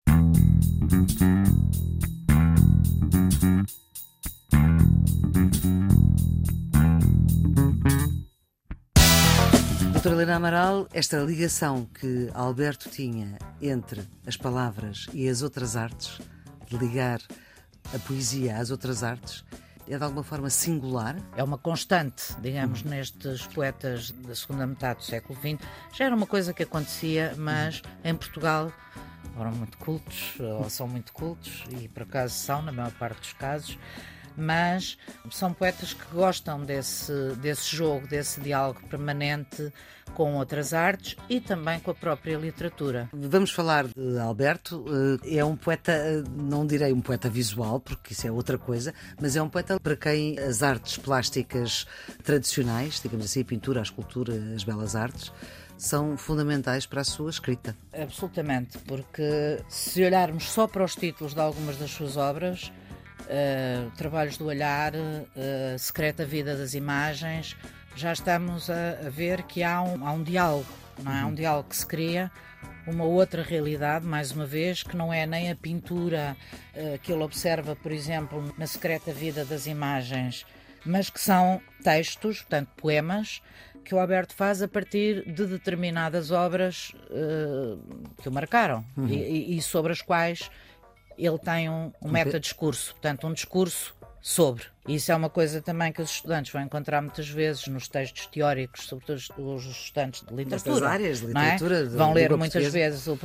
Doutora 9.91 10.15
Helena 10.15 10.36
Amaral, 10.38 10.88
esta 10.93 11.17
ligação 11.17 11.86
que 11.86 12.29
Alberto 12.33 12.89
tinha 12.89 13.38
entre 13.62 14.07
as 14.25 14.38
palavras 14.38 15.07
e 15.13 15.27
as 15.27 15.41
outras 15.41 15.75
artes, 15.75 16.19
de 16.67 16.77
ligar 16.77 17.19
a 17.93 18.00
poesia 18.00 18.57
às 18.57 18.71
outras 18.71 19.03
artes, 19.03 19.43
é 19.89 19.98
de 19.98 20.03
alguma 20.03 20.24
forma 20.24 20.50
singular? 20.50 21.17
É 21.36 21.43
uma 21.43 21.58
constante, 21.58 22.34
digamos, 22.41 22.84
uhum. 22.84 22.91
nestes 22.91 23.48
poetas 23.48 24.12
da 24.12 24.36
segunda 24.36 24.67
metade 24.67 25.00
do 25.00 25.05
século 25.05 25.38
XX. 25.39 25.67
Já 25.93 26.05
era 26.05 26.15
uma 26.15 26.27
coisa 26.27 26.53
que 26.53 26.63
acontecia, 26.63 27.34
mas 27.38 27.81
uhum. 27.81 28.12
em 28.12 28.15
Portugal 28.15 28.72
eram 29.39 29.51
muito 29.51 29.77
cultos, 29.77 30.38
ou 30.39 30.69
são 30.69 30.88
muito 30.88 31.13
cultos, 31.13 31.63
e 31.69 31.88
por 31.88 32.03
acaso 32.03 32.36
são, 32.36 32.62
na 32.62 32.72
maior 32.72 32.91
parte 32.91 33.19
dos 33.19 33.34
casos 33.34 33.77
mas 34.36 34.98
são 35.31 35.53
poetas 35.53 35.93
que 35.93 36.05
gostam 36.13 36.63
desse, 36.63 37.13
desse 37.38 37.75
jogo, 37.75 38.07
desse 38.07 38.39
diálogo 38.41 38.81
permanente 38.89 39.71
com 40.13 40.36
outras 40.36 40.74
artes 40.74 41.15
e 41.29 41.39
também 41.39 41.79
com 41.79 41.91
a 41.91 41.93
própria 41.93 42.38
literatura. 42.38 43.09
Vamos 43.13 43.51
falar 43.51 43.88
de 43.88 44.19
Alberto. 44.19 44.83
Eh, 45.24 45.38
é 45.38 45.45
um 45.45 45.55
poeta, 45.55 45.91
eh, 45.91 46.24
não 46.36 46.65
direi 46.65 46.91
um 46.91 47.01
poeta 47.01 47.29
visual, 47.29 47.79
porque 47.79 48.13
isso 48.13 48.27
é 48.27 48.31
outra 48.31 48.57
coisa, 48.57 48.93
mas 49.21 49.36
é 49.36 49.41
um 49.41 49.50
poeta 49.50 49.79
para 49.79 49.95
quem 49.95 50.38
as 50.39 50.63
artes 50.63 50.98
plásticas 50.98 51.86
tradicionais, 52.24 53.00
digamos 53.01 53.25
assim, 53.25 53.41
a 53.41 53.45
pintura, 53.45 53.79
a 53.79 53.83
escultura, 53.83 54.33
as 54.55 54.63
belas 54.63 54.95
artes, 54.95 55.31
são 55.77 56.17
fundamentais 56.17 56.86
para 56.86 57.01
a 57.01 57.05
sua 57.05 57.29
escrita. 57.29 57.75
Absolutamente, 57.93 58.77
porque 58.79 59.59
se 59.69 60.03
olharmos 60.03 60.51
só 60.51 60.67
para 60.67 60.83
os 60.83 60.93
títulos 60.93 61.33
de 61.33 61.39
algumas 61.39 61.77
das 61.77 61.91
suas 61.91 62.17
obras, 62.17 62.71
uh, 63.29 63.91
Trabalhos 63.91 64.38
do 64.38 64.45
Olhar, 64.45 64.93
uh, 64.95 65.77
Secreta 65.77 66.25
Vida 66.25 66.55
das 66.55 66.74
Imagens, 66.74 67.55
já 67.95 68.13
estamos 68.13 68.69
a, 68.69 69.07
a 69.07 69.09
ver 69.09 69.43
que 69.43 69.63
há 69.63 69.81
um, 69.81 70.05
há 70.05 70.12
um 70.12 70.24
diálogo, 70.24 70.67
não 71.03 71.12
é? 71.12 71.19
Há 71.19 71.25
um 71.25 71.29
uhum. 71.29 71.36
diálogo 71.36 71.69
que 71.69 71.75
se 71.75 71.86
cria, 71.86 72.31
uma 72.88 73.03
outra 73.03 73.43
realidade, 73.43 74.05
mais 74.05 74.31
uma 74.31 74.45
vez, 74.45 74.83
que 74.83 74.98
não 74.98 75.13
é 75.13 75.25
nem 75.25 75.51
a 75.51 75.55
pintura 75.55 76.36
uh, 76.75 77.00
que 77.00 77.12
ele 77.12 77.24
observa, 77.24 77.75
por 77.75 77.91
exemplo, 77.91 78.53
na 78.57 78.67
Secreta 78.67 79.12
Vida 79.12 79.45
das 79.45 79.67
Imagens, 79.67 80.45
mas 80.86 81.09
que 81.09 81.19
são 81.19 81.62
textos, 81.83 82.39
portanto, 82.39 82.69
poemas, 82.77 83.41
que 83.83 83.95
o 83.95 84.00
Alberto 84.00 84.36
faz 84.36 84.62
a 84.62 84.67
partir 84.67 85.24
de 85.25 85.45
determinadas 85.45 86.31
obras 86.31 86.93
uh, 87.09 87.79
que 88.21 88.29
o 88.29 88.31
marcaram 88.31 88.86
uhum. 88.95 89.07
e, 89.07 89.57
e, 89.57 89.62
sobre 89.62 89.91
as 89.91 90.01
quais 90.01 90.51
ele 91.25 91.38
tem 91.38 91.69
um, 91.69 91.91
um 92.01 92.09
metadiscurso, 92.09 92.91
portanto, 92.93 93.27
um 93.27 93.33
discurso 93.33 93.95
sobre. 94.21 94.65
Isso 94.88 95.11
é 95.11 95.15
uma 95.15 95.29
coisa 95.29 95.61
também 95.61 95.91
que 95.91 96.01
os 96.01 96.09
estudantes 96.09 96.51
vão 96.51 96.61
encontrar 96.61 97.01
muitas 97.01 97.27
vezes 97.29 97.67
nos 97.67 97.88
textos 97.88 98.25
teóricos, 98.27 98.85
sobretudo 98.85 99.55
os 99.55 99.65
estudantes 99.65 100.23
de 100.25 100.33
literatura. 100.33 100.89
áreas 100.89 101.19
de 101.19 101.27
literatura. 101.27 101.79
É? 101.79 101.83
Vão 101.85 102.13
ler 102.13 102.35
muitas 102.35 102.71
vezes 102.71 103.07
o, 103.07 103.17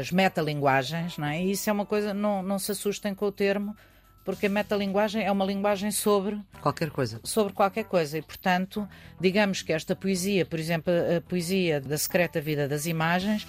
as 0.00 0.10
metalinguagens, 0.10 1.18
não 1.18 1.26
é? 1.26 1.42
E 1.42 1.50
isso 1.50 1.68
é 1.68 1.72
uma 1.72 1.86
coisa, 1.86 2.14
não, 2.14 2.42
não 2.42 2.58
se 2.58 2.72
assustem 2.72 3.14
com 3.14 3.26
o 3.26 3.32
termo, 3.32 3.76
porque 4.24 4.46
a 4.46 4.48
metalinguagem 4.48 5.24
é 5.24 5.30
uma 5.30 5.44
linguagem 5.44 5.90
sobre 5.90 6.40
qualquer 6.60 6.90
coisa. 6.90 7.20
Sobre 7.24 7.52
qualquer 7.52 7.84
coisa 7.84 8.18
e, 8.18 8.22
portanto, 8.22 8.88
digamos 9.20 9.62
que 9.62 9.72
esta 9.72 9.96
poesia, 9.96 10.46
por 10.46 10.58
exemplo, 10.58 10.92
a 11.16 11.20
poesia 11.20 11.80
da 11.80 11.98
secreta 11.98 12.40
vida 12.40 12.68
das 12.68 12.86
imagens, 12.86 13.46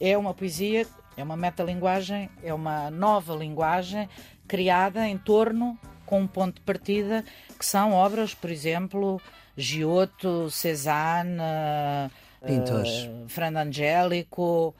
é 0.00 0.16
uma 0.18 0.34
poesia 0.34 0.86
é 1.18 1.22
uma 1.22 1.36
metalinguagem, 1.36 2.30
é 2.44 2.54
uma 2.54 2.90
nova 2.92 3.34
linguagem 3.34 4.08
criada 4.46 5.06
em 5.06 5.18
torno 5.18 5.76
com 6.06 6.20
um 6.20 6.26
ponto 6.28 6.54
de 6.54 6.60
partida 6.60 7.24
que 7.58 7.66
são 7.66 7.92
obras, 7.92 8.34
por 8.34 8.50
exemplo, 8.50 9.20
Giotto, 9.56 10.48
Cézanne, 10.48 11.40
Pintores. 12.46 13.06
Uh, 13.06 13.28
Fernando 13.28 13.66
Angélico, 13.66 14.74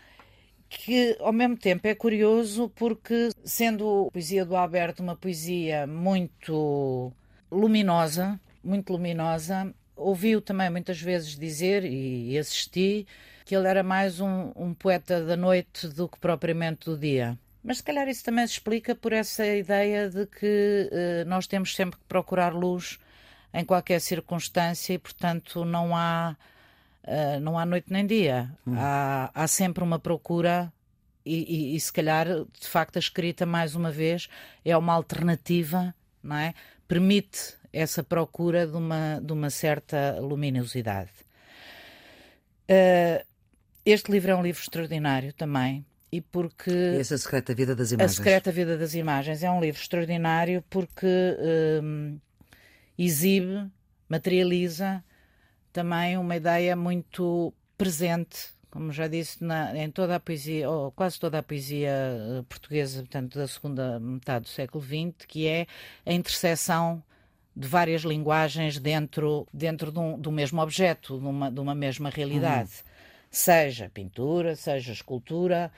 que 0.69 1.17
ao 1.19 1.33
mesmo 1.33 1.57
tempo 1.57 1.89
é 1.89 1.95
curioso 1.95 2.71
porque, 2.77 3.31
sendo 3.45 4.07
a 4.07 4.13
poesia 4.13 4.45
do 4.45 4.57
Alberto 4.57 5.03
uma 5.03 5.17
poesia 5.17 5.89
muito 5.89 7.13
luminosa, 7.51 8.41
muito 8.63 8.93
luminosa, 8.93 9.75
ouvi-o 9.97 10.41
também 10.41 10.71
muitas 10.71 11.01
vezes 11.01 11.37
dizer 11.37 11.85
e 11.85 12.39
assisti 12.39 13.09
que 13.49 13.57
ele 13.57 13.67
era 13.67 13.83
mais 13.83 14.21
um, 14.21 14.53
um 14.55 14.75
poeta 14.75 15.25
da 15.25 15.35
noite 15.35 15.89
do 15.89 16.07
que 16.07 16.19
propriamente 16.19 16.85
do 16.85 16.99
dia. 16.99 17.39
Mas 17.65 17.79
se 17.79 17.83
calhar 17.83 18.07
isso 18.07 18.23
também 18.23 18.47
se 18.47 18.53
explica 18.53 18.95
por 18.95 19.11
essa 19.11 19.47
ideia 19.47 20.11
de 20.11 20.27
que 20.27 20.91
uh, 20.93 21.27
nós 21.27 21.47
temos 21.47 21.75
sempre 21.75 21.99
que 21.99 22.05
procurar 22.05 22.53
luz 22.53 22.99
em 23.55 23.65
qualquer 23.65 24.03
circunstância 24.03 24.93
e, 24.93 24.99
portanto, 24.99 25.65
não 25.65 25.97
há, 25.97 26.37
uh, 27.05 27.41
não 27.41 27.59
há 27.59 27.65
noite 27.65 27.91
nem 27.91 28.07
dia. 28.07 28.51
Hum. 28.67 28.75
Há, 28.77 29.31
há 29.35 29.47
sempre 29.47 29.83
uma 29.83 29.99
procura 29.99 30.71
e, 31.25 31.73
e, 31.73 31.77
e, 31.77 31.81
se 31.81 31.91
calhar, 31.91 32.27
de 32.27 32.69
facto, 32.69 32.97
a 32.97 33.01
escrita, 33.01 33.47
mais 33.47 33.75
uma 33.75 33.91
vez, 33.91 34.29
é 34.63 34.77
uma 34.77 34.93
alternativa, 34.93 35.95
não 36.23 36.37
é? 36.37 36.53
Permite 36.87 37.57
essa 37.73 38.03
procura 38.03 38.67
de 38.67 38.77
uma, 38.77 39.23
de 39.23 39.33
uma 39.33 39.49
certa 39.49 40.19
luminosidade. 40.21 41.13
Uh, 42.71 43.27
este 43.91 44.11
livro 44.11 44.31
é 44.31 44.37
um 44.37 44.43
livro 44.43 44.61
extraordinário 44.61 45.33
também. 45.33 45.85
E 46.11 46.21
porque. 46.21 46.71
E 46.71 47.01
essa 47.01 47.19
Secreta 47.19 47.55
Vida 47.55 47.77
das 47.77 47.93
Imagens. 47.93 48.13
A 48.13 48.17
Secreta 48.17 48.51
Vida 48.51 48.79
das 48.79 48.95
Imagens 48.95 49.43
é 49.43 49.51
um 49.51 49.61
livro 49.61 49.81
extraordinário 49.81 50.65
porque 50.71 51.07
hum, 51.83 52.19
exibe, 52.97 53.71
materializa 54.09 55.05
também 55.73 56.17
uma 56.17 56.35
ideia 56.35 56.75
muito 56.75 57.53
presente 57.77 58.59
como 58.71 58.93
já 58.93 59.09
disse, 59.09 59.43
na, 59.43 59.77
em 59.77 59.91
toda 59.91 60.17
a 60.17 60.21
poesia, 60.21 60.69
ou 60.69 60.93
quase 60.93 61.19
toda 61.19 61.39
a 61.39 61.43
poesia 61.43 61.91
eh, 61.91 62.45
portuguesa, 62.49 63.01
portanto, 63.01 63.39
da 63.39 63.49
segunda 63.49 63.99
metade 63.99 64.45
do 64.45 64.49
século 64.49 64.85
XX, 64.85 65.27
que 65.27 65.47
é 65.47 65.67
a 66.05 66.13
interseção 66.13 67.03
de 67.57 67.67
várias 67.67 68.03
linguagens 68.03 68.79
dentro, 68.79 69.47
dentro 69.53 69.91
de 69.91 69.99
um, 69.99 70.19
do 70.19 70.31
mesmo 70.31 70.61
objeto, 70.61 71.19
de 71.19 71.27
uma, 71.27 71.51
de 71.51 71.59
uma 71.61 71.75
mesma 71.75 72.11
realidade. 72.11 72.71
Uhum. 72.71 72.88
Seja 73.31 73.91
pintura, 73.93 74.57
seja 74.57 74.93
escultura. 74.93 75.71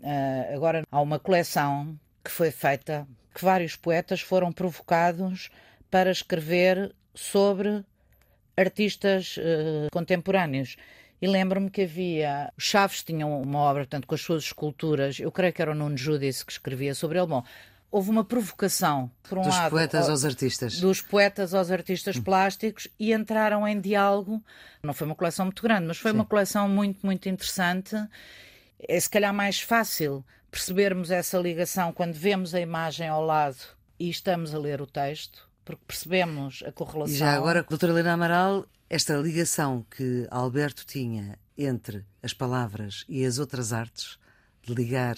Uh, 0.00 0.54
agora, 0.54 0.86
há 0.90 1.00
uma 1.00 1.18
coleção 1.18 1.98
que 2.24 2.30
foi 2.30 2.50
feita, 2.50 3.06
que 3.34 3.44
vários 3.44 3.76
poetas 3.76 4.20
foram 4.20 4.52
provocados 4.52 5.50
para 5.90 6.10
escrever 6.10 6.94
sobre 7.14 7.84
artistas 8.56 9.36
uh, 9.38 9.88
contemporâneos. 9.90 10.76
E 11.20 11.26
lembro-me 11.26 11.70
que 11.70 11.82
havia. 11.82 12.52
Chaves 12.56 13.02
tinham 13.02 13.40
uma 13.42 13.58
obra, 13.58 13.82
portanto, 13.82 14.06
com 14.06 14.14
as 14.14 14.20
suas 14.20 14.44
esculturas. 14.44 15.18
Eu 15.18 15.32
creio 15.32 15.52
que 15.52 15.60
era 15.60 15.72
o 15.72 15.74
Nuno 15.74 15.96
Judice 15.96 16.44
que 16.44 16.52
escrevia 16.52 16.94
sobre 16.94 17.18
ele. 17.18 17.26
Bom, 17.26 17.42
houve 17.90 18.10
uma 18.10 18.24
provocação, 18.24 19.10
por 19.28 19.38
um 19.38 19.42
dos 19.42 19.50
lado. 19.50 19.62
Dos 19.62 19.70
poetas 19.70 20.08
aos 20.08 20.24
artistas. 20.24 20.80
Dos 20.80 21.00
poetas 21.00 21.54
aos 21.54 21.70
artistas 21.70 22.16
hum. 22.16 22.22
plásticos 22.22 22.88
e 22.98 23.12
entraram 23.12 23.66
em 23.66 23.80
diálogo. 23.80 24.42
Não 24.82 24.92
foi 24.92 25.06
uma 25.06 25.14
coleção 25.14 25.46
muito 25.46 25.62
grande, 25.62 25.86
mas 25.86 25.98
foi 25.98 26.10
Sim. 26.10 26.18
uma 26.18 26.24
coleção 26.24 26.68
muito, 26.68 27.04
muito 27.04 27.28
interessante. 27.28 27.96
É 28.78 28.98
se 29.00 29.08
calhar 29.08 29.32
mais 29.32 29.60
fácil 29.60 30.24
percebermos 30.50 31.10
essa 31.10 31.38
ligação 31.38 31.92
quando 31.92 32.14
vemos 32.14 32.54
a 32.54 32.60
imagem 32.60 33.08
ao 33.08 33.24
lado 33.24 33.58
e 33.98 34.08
estamos 34.08 34.54
a 34.54 34.58
ler 34.58 34.80
o 34.80 34.86
texto, 34.86 35.48
porque 35.64 35.82
percebemos 35.86 36.62
a 36.66 36.72
correlação. 36.72 37.14
E 37.14 37.18
já 37.18 37.34
agora, 37.34 37.62
doutora 37.62 37.92
Helena 37.92 38.12
Amaral, 38.12 38.66
esta 38.88 39.16
ligação 39.16 39.84
que 39.90 40.26
Alberto 40.30 40.86
tinha 40.86 41.38
entre 41.56 42.04
as 42.22 42.32
palavras 42.32 43.04
e 43.08 43.24
as 43.24 43.38
outras 43.38 43.72
artes, 43.72 44.18
de 44.62 44.74
ligar 44.74 45.16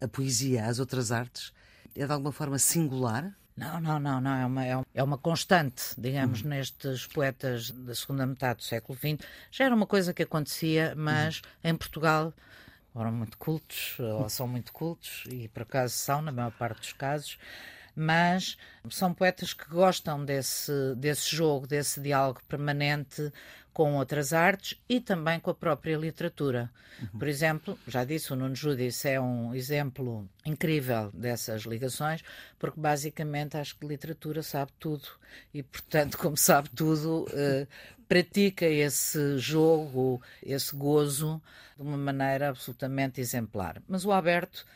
a 0.00 0.08
poesia 0.08 0.66
às 0.66 0.78
outras 0.78 1.12
artes, 1.12 1.52
é 1.96 2.06
de 2.06 2.12
alguma 2.12 2.32
forma 2.32 2.58
singular? 2.58 3.34
Não, 3.56 3.80
não, 3.80 3.98
não, 3.98 4.20
não. 4.20 4.34
É 4.34 4.46
uma, 4.46 4.66
é, 4.66 4.84
é 4.94 5.02
uma 5.02 5.18
constante, 5.18 5.94
digamos, 5.98 6.42
uhum. 6.42 6.48
nestes 6.48 7.06
poetas 7.06 7.70
da 7.70 7.94
segunda 7.94 8.26
metade 8.26 8.58
do 8.58 8.64
século 8.64 8.98
XX. 8.98 9.26
Já 9.50 9.66
era 9.66 9.74
uma 9.74 9.86
coisa 9.86 10.14
que 10.14 10.22
acontecia, 10.22 10.94
mas 10.96 11.38
uhum. 11.38 11.70
em 11.70 11.76
Portugal 11.76 12.32
eram 12.94 13.12
muito 13.12 13.38
cultos, 13.38 13.96
ou 14.00 14.28
são 14.28 14.48
muito 14.48 14.72
cultos, 14.72 15.24
e 15.28 15.48
por 15.48 15.62
acaso 15.62 15.94
são, 15.94 16.22
na 16.22 16.32
maior 16.32 16.50
parte 16.52 16.80
dos 16.80 16.92
casos 16.92 17.38
mas 17.94 18.56
são 18.88 19.12
poetas 19.12 19.52
que 19.52 19.68
gostam 19.68 20.24
desse, 20.24 20.94
desse 20.96 21.34
jogo, 21.34 21.66
desse 21.66 22.00
diálogo 22.00 22.40
permanente 22.48 23.32
com 23.72 23.94
outras 23.94 24.32
artes 24.32 24.78
e 24.88 25.00
também 25.00 25.38
com 25.38 25.50
a 25.50 25.54
própria 25.54 25.96
literatura. 25.96 26.70
Uhum. 27.00 27.18
Por 27.18 27.28
exemplo, 27.28 27.78
já 27.86 28.04
disse, 28.04 28.32
o 28.32 28.36
Nuno 28.36 28.54
Judice 28.54 29.08
é 29.08 29.20
um 29.20 29.54
exemplo 29.54 30.28
incrível 30.44 31.10
dessas 31.12 31.62
ligações, 31.62 32.22
porque 32.58 32.80
basicamente 32.80 33.56
acho 33.56 33.76
que 33.78 33.86
literatura 33.86 34.42
sabe 34.42 34.72
tudo 34.78 35.08
e, 35.54 35.62
portanto, 35.62 36.18
como 36.18 36.36
sabe 36.36 36.68
tudo, 36.70 37.26
eh, 37.32 37.66
pratica 38.08 38.66
esse 38.66 39.38
jogo, 39.38 40.20
esse 40.42 40.74
gozo 40.74 41.40
de 41.76 41.82
uma 41.82 41.96
maneira 41.96 42.48
absolutamente 42.48 43.20
exemplar. 43.20 43.80
Mas 43.88 44.04
o 44.04 44.12
Alberto 44.12 44.66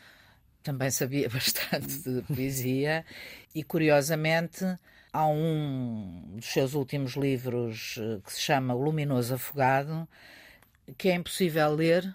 também 0.63 0.89
sabia 0.89 1.27
bastante 1.29 1.99
de 1.99 2.21
poesia 2.23 3.05
e, 3.53 3.63
curiosamente, 3.63 4.65
há 5.15 5.25
um 5.27 6.33
dos 6.35 6.47
seus 6.47 6.73
últimos 6.73 7.13
livros 7.13 7.95
eh, 7.97 8.19
que 8.25 8.33
se 8.33 8.41
chama 8.41 8.75
O 8.75 8.81
Luminoso 8.81 9.35
Afogado, 9.35 10.05
que 10.97 11.07
é 11.07 11.15
impossível 11.15 11.73
ler 11.73 12.13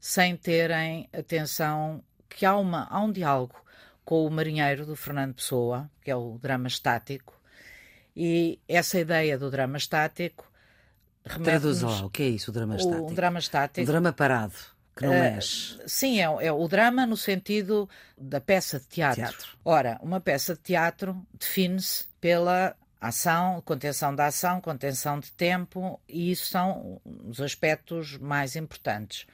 sem 0.00 0.34
terem 0.34 1.06
atenção 1.12 2.02
que 2.26 2.46
há, 2.46 2.56
uma, 2.56 2.86
há 2.88 2.98
um 3.00 3.12
diálogo 3.12 3.56
com 4.06 4.24
o 4.24 4.30
Marinheiro 4.30 4.86
do 4.86 4.96
Fernando 4.96 5.34
Pessoa, 5.34 5.90
que 6.02 6.10
é 6.10 6.16
o 6.16 6.38
drama 6.38 6.66
estático, 6.66 7.34
e 8.16 8.58
essa 8.66 8.98
ideia 8.98 9.36
do 9.36 9.50
drama 9.50 9.76
estático 9.76 10.48
Traduz 11.44 11.82
lá, 11.82 12.06
o 12.06 12.08
que 12.08 12.22
é 12.22 12.28
isso, 12.28 12.50
o 12.50 12.54
drama 12.54 12.76
estático? 12.76 13.12
O 13.12 13.14
drama 13.14 13.38
estático. 13.38 13.82
O 13.82 13.86
drama 13.86 14.12
parado 14.14 14.54
que 14.98 15.06
não 15.06 15.12
mexe. 15.12 15.76
Uh, 15.76 15.82
sim, 15.86 16.20
é, 16.20 16.24
é, 16.24 16.52
o 16.52 16.66
drama 16.66 17.06
no 17.06 17.16
sentido 17.16 17.88
da 18.16 18.40
peça 18.40 18.80
de 18.80 18.86
teatro. 18.86 19.22
teatro. 19.22 19.58
Ora, 19.64 19.98
uma 20.02 20.20
peça 20.20 20.54
de 20.54 20.60
teatro 20.60 21.24
define-se 21.38 22.06
pela 22.20 22.74
ação, 23.00 23.62
contenção 23.64 24.14
da 24.14 24.26
ação, 24.26 24.60
contenção 24.60 25.20
de 25.20 25.30
tempo, 25.30 26.00
e 26.08 26.32
isso 26.32 26.46
são 26.46 27.00
os 27.24 27.40
aspectos 27.40 28.18
mais 28.18 28.56
importantes. 28.56 29.24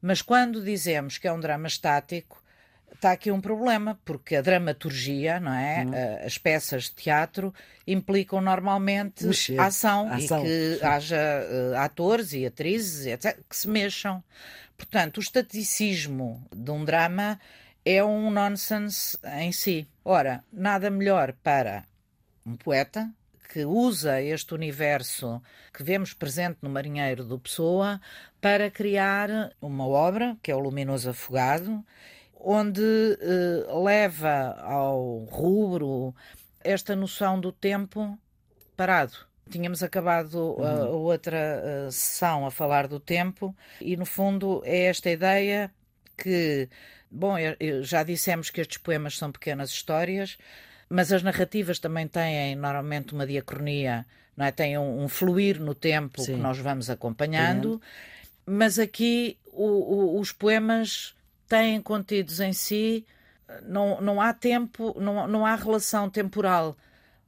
Mas 0.00 0.22
quando 0.22 0.62
dizemos 0.62 1.18
que 1.18 1.26
é 1.26 1.32
um 1.32 1.40
drama 1.40 1.66
estático, 1.66 2.43
está 2.92 3.12
aqui 3.12 3.30
um 3.30 3.40
problema, 3.40 4.00
porque 4.04 4.36
a 4.36 4.42
dramaturgia, 4.42 5.38
não 5.38 5.52
é? 5.52 5.84
Hum. 5.84 6.26
As 6.26 6.38
peças 6.38 6.84
de 6.84 6.92
teatro 6.92 7.52
implicam 7.86 8.40
normalmente 8.40 9.26
Mexer. 9.26 9.60
ação, 9.60 10.10
ação, 10.10 10.44
e 10.44 10.48
que 10.48 10.84
haja 10.84 11.16
uh, 11.16 11.76
atores 11.76 12.32
e 12.32 12.46
atrizes 12.46 13.06
etc, 13.06 13.38
que 13.48 13.56
se 13.56 13.68
mexam. 13.68 14.24
Portanto, 14.76 15.18
o 15.18 15.20
estaticismo 15.20 16.46
de 16.54 16.70
um 16.70 16.84
drama 16.84 17.38
é 17.84 18.02
um 18.02 18.30
nonsense 18.30 19.18
em 19.36 19.52
si. 19.52 19.86
Ora, 20.04 20.42
nada 20.52 20.90
melhor 20.90 21.34
para 21.42 21.84
um 22.46 22.56
poeta 22.56 23.10
que 23.52 23.64
usa 23.64 24.20
este 24.20 24.52
universo 24.54 25.40
que 25.72 25.84
vemos 25.84 26.12
presente 26.12 26.58
no 26.62 26.70
Marinheiro 26.70 27.24
do 27.24 27.38
Pessoa 27.38 28.00
para 28.40 28.70
criar 28.70 29.52
uma 29.60 29.86
obra, 29.86 30.36
que 30.42 30.50
é 30.50 30.56
o 30.56 30.58
Luminoso 30.58 31.10
Afogado, 31.10 31.84
onde 32.40 32.82
eh, 33.20 33.72
leva 33.72 34.56
ao 34.60 35.24
rubro 35.24 36.14
esta 36.62 36.96
noção 36.96 37.40
do 37.40 37.52
tempo 37.52 38.18
parado. 38.76 39.14
Tínhamos 39.50 39.82
acabado 39.82 40.56
uhum. 40.58 40.64
a, 40.64 40.88
outra 40.88 41.86
a 41.86 41.90
sessão 41.90 42.46
a 42.46 42.50
falar 42.50 42.88
do 42.88 42.98
tempo 42.98 43.54
e, 43.80 43.96
no 43.96 44.06
fundo, 44.06 44.62
é 44.64 44.86
esta 44.86 45.10
ideia 45.10 45.70
que, 46.16 46.68
bom, 47.10 47.34
já 47.82 48.02
dissemos 48.02 48.50
que 48.50 48.60
estes 48.60 48.78
poemas 48.78 49.18
são 49.18 49.30
pequenas 49.30 49.70
histórias, 49.70 50.38
mas 50.88 51.12
as 51.12 51.22
narrativas 51.22 51.78
também 51.78 52.08
têm 52.08 52.56
normalmente 52.56 53.12
uma 53.12 53.26
diacronia, 53.26 54.06
não 54.36 54.46
é? 54.46 54.50
Têm 54.52 54.78
um, 54.78 55.04
um 55.04 55.08
fluir 55.08 55.60
no 55.60 55.74
tempo 55.74 56.22
Sim. 56.22 56.34
que 56.34 56.40
nós 56.40 56.58
vamos 56.58 56.88
acompanhando, 56.88 57.80
mas 58.46 58.78
aqui 58.78 59.36
o, 59.52 59.66
o, 59.66 60.20
os 60.20 60.32
poemas 60.32 61.14
têm 61.48 61.80
contidos 61.80 62.40
em 62.40 62.52
si, 62.52 63.06
não, 63.62 64.00
não 64.00 64.20
há 64.20 64.32
tempo, 64.32 64.94
não, 65.00 65.26
não 65.26 65.46
há 65.46 65.54
relação 65.54 66.08
temporal 66.08 66.76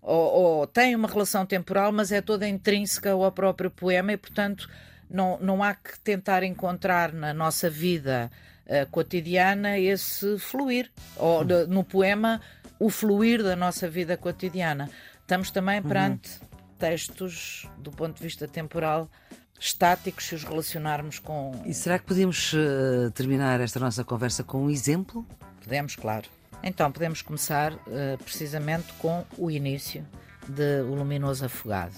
ou, 0.07 0.33
ou 0.61 0.66
tem 0.68 0.94
uma 0.94 1.09
relação 1.09 1.44
temporal, 1.44 1.90
mas 1.90 2.12
é 2.12 2.22
toda 2.22 2.48
intrínseca 2.48 3.11
ao 3.11 3.33
próprio 3.33 3.68
poema 3.68 4.12
e, 4.12 4.16
portanto, 4.16 4.70
não, 5.11 5.37
não 5.40 5.62
há 5.64 5.74
que 5.74 5.98
tentar 5.98 6.44
encontrar 6.44 7.12
na 7.12 7.35
nossa 7.35 7.68
vida 7.68 8.31
uh, 8.66 8.88
cotidiana 8.92 9.76
esse 9.79 10.38
fluir, 10.38 10.92
ou 11.16 11.44
de, 11.44 11.66
no 11.66 11.83
poema, 11.83 12.40
o 12.79 12.88
fluir 12.88 13.42
da 13.42 13.57
nossa 13.57 13.88
vida 13.90 14.16
cotidiana. 14.16 14.88
Estamos 15.20 15.50
também 15.50 15.81
uhum. 15.81 15.88
perante 15.88 16.31
uhum. 16.40 16.48
textos, 16.79 17.68
do 17.79 17.90
ponto 17.90 18.16
de 18.16 18.22
vista 18.22 18.46
temporal, 18.46 19.11
estáticos, 19.59 20.25
se 20.25 20.35
os 20.35 20.45
relacionarmos 20.45 21.19
com. 21.19 21.62
E 21.64 21.75
será 21.75 21.99
que 21.99 22.05
podemos 22.05 22.53
uh, 22.53 23.11
terminar 23.12 23.61
esta 23.61 23.81
nossa 23.81 24.05
conversa 24.05 24.45
com 24.45 24.64
um 24.64 24.71
exemplo? 24.71 25.27
Podemos, 25.62 25.97
claro. 25.97 26.29
Então, 26.62 26.90
podemos 26.90 27.23
começar 27.23 27.73
uh, 27.73 28.19
precisamente 28.23 28.92
com 28.95 29.25
o 29.37 29.51
início 29.51 30.07
de 30.49 30.83
O 30.83 30.95
Luminoso 30.95 31.45
Afogado, 31.45 31.95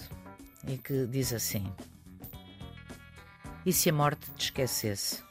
e 0.67 0.77
que 0.77 1.05
diz 1.07 1.33
assim: 1.33 1.71
E 3.65 3.71
se 3.73 3.89
a 3.89 3.93
morte 3.93 4.29
te 4.35 4.45
esquecesse? 4.45 5.23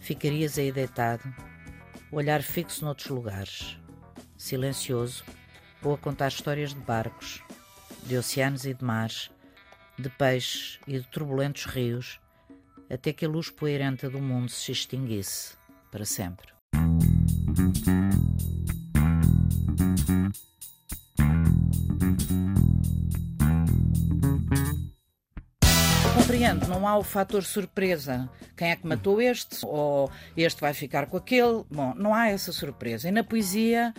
Ficarias 0.00 0.58
aí 0.58 0.72
deitado, 0.72 1.22
olhar 2.10 2.42
fixo 2.42 2.84
noutros 2.84 3.08
lugares, 3.08 3.76
silencioso, 4.36 5.24
ou 5.82 5.94
a 5.94 5.98
contar 5.98 6.28
histórias 6.28 6.72
de 6.72 6.80
barcos, 6.80 7.42
de 8.04 8.16
oceanos 8.16 8.64
e 8.64 8.72
de 8.72 8.82
mares, 8.82 9.30
de 9.98 10.08
peixes 10.10 10.78
e 10.86 10.98
de 10.98 11.06
turbulentos 11.08 11.64
rios, 11.64 12.20
até 12.88 13.12
que 13.12 13.24
a 13.24 13.28
luz 13.28 13.50
poeirenta 13.50 14.08
do 14.08 14.20
mundo 14.20 14.50
se 14.50 14.72
extinguisse 14.72 15.56
para 15.90 16.04
sempre. 16.04 16.48
compreendo, 26.28 26.68
não 26.68 26.86
há 26.86 26.96
o 26.96 27.02
fator 27.02 27.42
surpresa. 27.42 28.28
Quem 28.56 28.70
é 28.70 28.76
que 28.76 28.86
matou 28.86 29.20
este? 29.20 29.64
Ou 29.64 30.10
este 30.36 30.60
vai 30.60 30.74
ficar 30.74 31.06
com 31.06 31.16
aquele? 31.16 31.64
Bom, 31.70 31.94
não 31.96 32.14
há 32.14 32.28
essa 32.28 32.52
surpresa. 32.52 33.08
E 33.08 33.10
na 33.10 33.24
poesia 33.24 33.94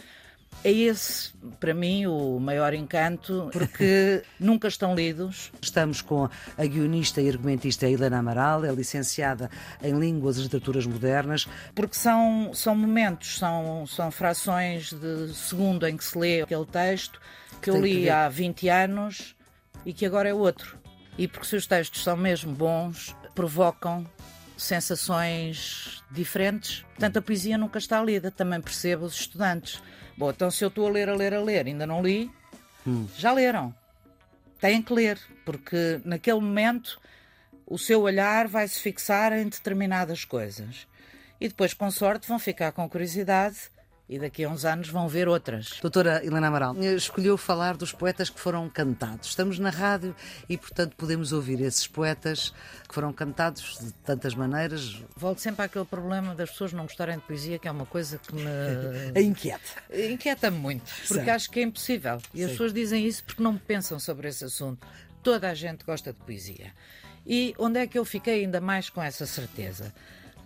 É 0.61 0.71
esse, 0.71 1.31
para 1.57 1.73
mim, 1.73 2.05
o 2.05 2.37
maior 2.37 2.73
encanto, 2.73 3.49
porque 3.53 4.21
nunca 4.37 4.67
estão 4.67 4.93
lidos. 4.93 5.51
Estamos 5.61 6.01
com 6.01 6.29
a 6.57 6.65
guionista 6.65 7.21
e 7.21 7.29
argumentista 7.29 7.87
Helena 7.87 8.19
Amaral, 8.19 8.65
é 8.65 8.71
licenciada 8.71 9.49
em 9.81 9.97
Línguas 9.97 10.37
e 10.37 10.41
Literaturas 10.41 10.85
Modernas. 10.85 11.47
Porque 11.73 11.95
são, 11.95 12.51
são 12.53 12.75
momentos, 12.75 13.37
são, 13.37 13.87
são 13.87 14.11
frações 14.11 14.91
de 14.91 15.33
segundo 15.33 15.87
em 15.87 15.95
que 15.95 16.03
se 16.03 16.17
lê 16.17 16.41
aquele 16.41 16.65
texto 16.65 17.21
que 17.61 17.69
eu 17.69 17.79
li 17.81 18.03
que 18.03 18.09
há 18.09 18.27
20 18.27 18.69
anos 18.69 19.35
e 19.85 19.93
que 19.93 20.05
agora 20.05 20.29
é 20.29 20.33
outro. 20.33 20.77
E 21.17 21.27
porque 21.27 21.47
se 21.47 21.55
os 21.55 21.67
textos 21.67 22.03
são 22.03 22.17
mesmo 22.17 22.53
bons, 22.53 23.15
provocam 23.33 24.05
sensações 24.57 26.03
diferentes. 26.11 26.81
Portanto, 26.89 27.17
a 27.17 27.21
poesia 27.21 27.57
nunca 27.57 27.77
está 27.77 28.03
lida, 28.03 28.29
também 28.29 28.61
percebo 28.61 29.05
os 29.05 29.19
estudantes. 29.19 29.81
Bom, 30.19 30.31
então 30.31 30.51
se 30.51 30.65
eu 30.65 30.67
estou 30.67 30.85
a 30.85 30.91
ler, 30.91 31.07
a 31.07 31.15
ler, 31.15 31.33
a 31.33 31.39
ler, 31.39 31.65
ainda 31.65 31.87
não 31.87 32.01
li, 32.01 32.29
hum. 32.85 33.07
já 33.15 33.31
leram. 33.31 33.73
Têm 34.59 34.81
que 34.81 34.91
ler, 34.91 35.17
porque 35.45 36.01
naquele 36.03 36.41
momento 36.41 36.99
o 37.65 37.77
seu 37.77 38.01
olhar 38.01 38.45
vai 38.45 38.67
se 38.67 38.81
fixar 38.81 39.31
em 39.31 39.47
determinadas 39.47 40.25
coisas. 40.25 40.85
E 41.39 41.47
depois, 41.47 41.73
com 41.73 41.89
sorte, 41.89 42.27
vão 42.27 42.37
ficar 42.37 42.73
com 42.73 42.89
curiosidade 42.89 43.71
e 44.09 44.17
daqui 44.17 44.43
a 44.43 44.49
uns 44.49 44.65
anos 44.65 44.89
vão 44.89 45.07
ver 45.07 45.27
outras. 45.27 45.77
Doutora 45.81 46.25
Helena 46.25 46.47
Amaral, 46.47 46.75
escolheu 46.83 47.37
falar 47.37 47.77
dos 47.77 47.93
poetas 47.93 48.27
que 48.27 48.39
foram 48.39 48.67
cantados. 48.67 49.29
Estamos 49.29 49.59
na 49.59 49.69
rádio 49.69 50.15
e, 50.49 50.57
portanto, 50.57 50.95
podemos 50.97 51.31
ouvir 51.31 51.61
esses 51.61 51.85
poetas 51.85 52.51
que 52.87 52.95
foram 52.95 53.13
cantados 53.13 53.77
de 53.79 53.93
tantas 54.03 54.33
maneiras. 54.33 54.99
Volto 55.15 55.39
sempre 55.39 55.63
àquele 55.63 55.85
problema 55.85 56.33
das 56.33 56.49
pessoas 56.49 56.73
não 56.73 56.85
gostarem 56.85 57.17
de 57.17 57.21
poesia, 57.21 57.59
que 57.59 57.67
é 57.67 57.71
uma 57.71 57.85
coisa 57.85 58.17
que 58.17 58.33
me. 58.33 58.41
inquieta. 59.21 59.83
Inquieta-me 59.93 60.57
muito, 60.57 60.91
porque 61.07 61.25
Sim. 61.25 61.29
acho 61.29 61.51
que 61.51 61.59
é 61.59 61.63
impossível. 61.63 62.17
E 62.33 62.39
Sim. 62.39 62.45
as 62.45 62.51
pessoas 62.51 62.73
dizem 62.73 63.05
isso 63.05 63.23
porque 63.23 63.43
não 63.43 63.55
pensam 63.57 63.99
sobre 63.99 64.27
esse 64.27 64.43
assunto. 64.43 64.87
Toda 65.21 65.49
a 65.49 65.53
gente 65.53 65.85
gosta 65.85 66.11
de 66.11 66.19
poesia. 66.19 66.73
E 67.27 67.53
onde 67.59 67.79
é 67.79 67.85
que 67.85 67.99
eu 67.99 68.03
fiquei 68.03 68.43
ainda 68.43 68.59
mais 68.59 68.89
com 68.89 69.03
essa 69.03 69.27
certeza? 69.27 69.93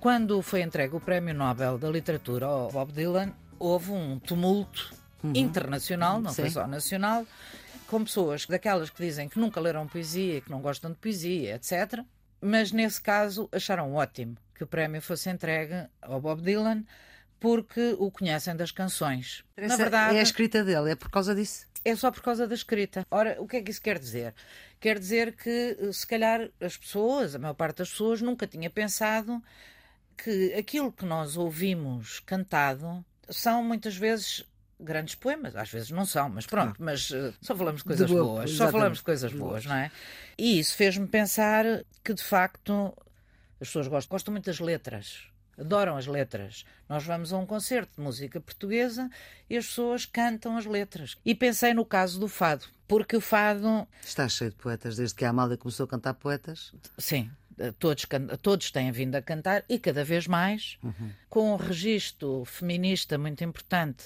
Quando 0.01 0.41
foi 0.41 0.61
entregue 0.61 0.97
o 0.97 0.99
Prémio 0.99 1.33
Nobel 1.33 1.77
da 1.77 1.89
Literatura 1.89 2.45
ao 2.45 2.69
Bob 2.69 2.91
Dylan, 2.91 3.31
houve 3.63 3.91
um 3.91 4.19
tumulto 4.19 4.93
uhum. 5.23 5.33
internacional, 5.35 6.19
não 6.19 6.31
Sim. 6.31 6.41
foi 6.43 6.51
só 6.51 6.67
nacional, 6.67 7.25
com 7.87 8.03
pessoas 8.03 8.45
daquelas 8.45 8.89
que 8.89 9.03
dizem 9.03 9.29
que 9.29 9.39
nunca 9.39 9.59
leram 9.59 9.87
poesia, 9.87 10.41
que 10.41 10.51
não 10.51 10.61
gostam 10.61 10.91
de 10.91 10.97
poesia, 10.97 11.55
etc. 11.55 12.03
Mas 12.41 12.71
nesse 12.71 13.01
caso 13.01 13.47
acharam 13.51 13.93
ótimo 13.93 14.35
que 14.53 14.63
o 14.63 14.67
prémio 14.67 15.01
fosse 15.01 15.29
entregue 15.29 15.87
ao 16.01 16.19
Bob 16.19 16.41
Dylan 16.41 16.83
porque 17.39 17.95
o 17.99 18.09
conhecem 18.11 18.55
das 18.55 18.71
canções. 18.71 19.43
Essa 19.55 19.67
Na 19.69 19.75
verdade, 19.75 20.15
é 20.15 20.19
a 20.19 20.23
escrita 20.23 20.63
dele, 20.63 20.91
é 20.91 20.95
por 20.95 21.09
causa 21.09 21.35
disso? 21.35 21.67
É 21.85 21.95
só 21.95 22.09
por 22.09 22.21
causa 22.21 22.47
da 22.47 22.55
escrita. 22.55 23.05
Ora, 23.11 23.35
o 23.41 23.47
que 23.47 23.57
é 23.57 23.61
que 23.61 23.69
isso 23.69 23.81
quer 23.81 23.99
dizer? 23.99 24.33
Quer 24.79 24.97
dizer 24.97 25.35
que, 25.35 25.77
se 25.91 26.07
calhar, 26.07 26.49
as 26.61 26.77
pessoas, 26.77 27.35
a 27.35 27.39
maior 27.39 27.53
parte 27.53 27.79
das 27.79 27.89
pessoas, 27.89 28.21
nunca 28.21 28.47
tinha 28.47 28.69
pensado 28.69 29.43
que 30.17 30.53
aquilo 30.53 30.91
que 30.91 31.05
nós 31.05 31.35
ouvimos 31.35 32.21
cantado 32.21 33.03
são 33.29 33.63
muitas 33.63 33.95
vezes 33.95 34.43
grandes 34.79 35.15
poemas, 35.15 35.55
às 35.55 35.69
vezes 35.69 35.91
não 35.91 36.05
são, 36.05 36.29
mas 36.29 36.45
pronto, 36.45 36.75
mas 36.79 37.09
uh, 37.11 37.33
só 37.41 37.55
falamos 37.55 37.81
de 37.81 37.85
coisas 37.85 38.07
de 38.07 38.13
boa, 38.13 38.25
boas, 38.25 38.51
só 38.51 38.69
falamos 38.69 38.97
de 38.97 39.03
coisas 39.03 39.33
boas, 39.33 39.65
não 39.65 39.75
é? 39.75 39.91
E 40.37 40.59
isso 40.59 40.75
fez-me 40.75 41.07
pensar 41.07 41.65
que 42.03 42.13
de 42.13 42.23
facto 42.23 42.93
as 43.61 43.67
pessoas 43.67 43.87
gostam, 43.87 44.09
gostam 44.09 44.31
muito 44.33 44.45
das 44.45 44.59
letras, 44.59 45.27
adoram 45.57 45.95
as 45.95 46.07
letras. 46.07 46.65
Nós 46.89 47.03
vamos 47.05 47.31
a 47.31 47.37
um 47.37 47.45
concerto 47.45 47.95
de 47.95 48.01
música 48.01 48.39
portuguesa 48.41 49.09
e 49.49 49.57
as 49.57 49.67
pessoas 49.67 50.05
cantam 50.05 50.57
as 50.57 50.65
letras. 50.65 51.15
E 51.23 51.33
pensei 51.33 51.73
no 51.73 51.85
caso 51.85 52.19
do 52.19 52.27
fado, 52.27 52.65
porque 52.87 53.15
o 53.15 53.21
fado. 53.21 53.87
Está 54.03 54.27
cheio 54.27 54.51
de 54.51 54.57
poetas, 54.57 54.97
desde 54.97 55.15
que 55.15 55.25
a 55.25 55.29
Amália 55.29 55.57
começou 55.57 55.85
a 55.85 55.87
cantar 55.87 56.13
poetas? 56.15 56.73
Sim, 56.97 57.31
todos, 57.79 58.05
todos 58.41 58.71
têm 58.71 58.91
vindo 58.91 59.15
a 59.15 59.21
cantar 59.21 59.63
e 59.67 59.79
cada 59.79 60.03
vez 60.03 60.27
mais, 60.27 60.77
uhum. 60.83 61.11
com 61.29 61.53
um 61.53 61.55
registro 61.55 62.43
feminista 62.45 63.17
muito 63.17 63.43
importante. 63.43 64.05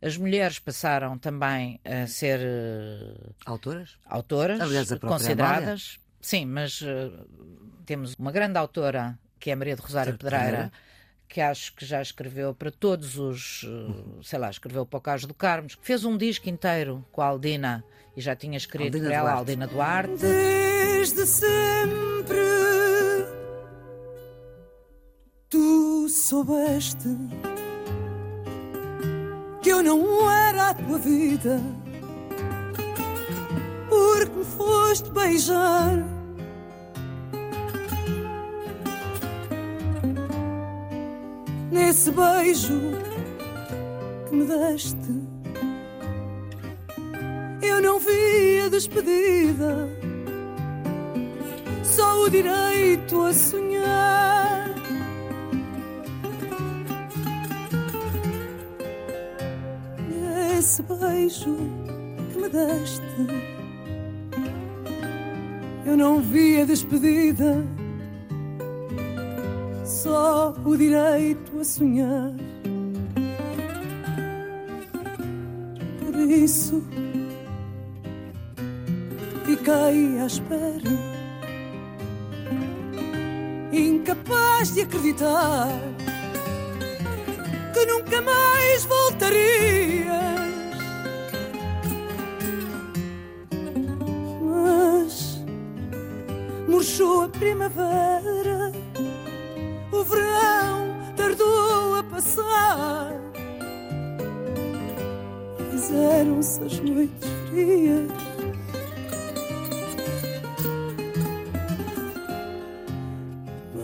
As 0.00 0.16
mulheres 0.16 0.58
passaram 0.58 1.18
também 1.18 1.80
a 1.84 2.06
ser 2.06 2.40
uh, 2.40 3.34
autoras, 3.44 3.98
autoras 4.06 4.60
Aliás, 4.60 4.88
consideradas. 5.00 5.98
Sim, 6.20 6.46
mas 6.46 6.80
uh, 6.82 7.26
temos 7.84 8.14
uma 8.14 8.30
grande 8.30 8.58
autora 8.58 9.18
que 9.40 9.50
é 9.50 9.56
Maria 9.56 9.76
de 9.76 9.82
Rosário 9.82 10.16
Pedreira, 10.16 10.70
que 11.28 11.40
acho 11.40 11.74
que 11.74 11.84
já 11.84 12.00
escreveu 12.00 12.54
para 12.54 12.70
todos 12.70 13.18
os, 13.18 13.64
sei 14.22 14.38
lá, 14.38 14.50
escreveu 14.50 14.84
para 14.84 14.98
o 14.98 15.00
Carlos 15.00 15.26
do 15.26 15.34
Carmo, 15.34 15.68
fez 15.80 16.04
um 16.04 16.16
disco 16.16 16.48
inteiro 16.48 17.06
com 17.12 17.22
a 17.22 17.26
Aldina 17.26 17.84
e 18.16 18.20
já 18.20 18.34
tinha 18.34 18.56
escrito 18.56 18.96
Aldina 18.96 19.04
para 19.06 19.14
ela 19.14 19.30
Duarte. 19.30 19.38
Aldina 19.38 19.66
Duarte. 19.66 20.16
Desde 20.16 21.26
sempre 21.26 22.07
soubeste 26.28 27.08
que 29.62 29.70
eu 29.70 29.82
não 29.82 30.30
era 30.30 30.68
a 30.68 30.74
tua 30.74 30.98
vida, 30.98 31.58
porque 33.88 34.36
me 34.36 34.44
foste 34.44 35.10
beijar. 35.10 36.04
Nesse 41.70 42.10
beijo 42.10 42.78
que 44.28 44.36
me 44.36 44.44
deste, 44.44 45.14
eu 47.62 47.80
não 47.80 47.98
vi 47.98 48.60
a 48.66 48.68
despedida, 48.68 49.88
só 51.82 52.20
o 52.20 52.28
direito 52.28 53.22
a 53.22 53.32
sonhar. 53.32 54.67
Esse 60.78 60.82
beijo 60.82 61.56
que 62.32 62.38
me 62.38 62.48
deste. 62.48 63.02
Eu 65.84 65.96
não 65.96 66.20
vi 66.20 66.60
a 66.60 66.64
despedida, 66.64 67.64
só 69.84 70.54
o 70.64 70.76
direito 70.76 71.58
a 71.58 71.64
sonhar. 71.64 72.32
Por 75.98 76.14
isso, 76.20 76.84
fiquei 79.44 80.20
à 80.20 80.26
espera, 80.26 80.90
incapaz 83.72 84.74
de 84.74 84.82
acreditar 84.82 85.68
que 87.72 87.86
nunca 87.86 88.20
mais 88.20 88.84
voltaria 88.84 89.97
murchou 96.98 97.22
a 97.22 97.28
primavera, 97.28 98.72
o 99.92 100.02
verão 100.02 100.96
tardou 101.16 101.96
a 101.96 102.02
passar. 102.02 103.12
Fizeram-se 105.70 106.64
as 106.64 106.80
noites 106.80 107.28
frias. 107.48 108.10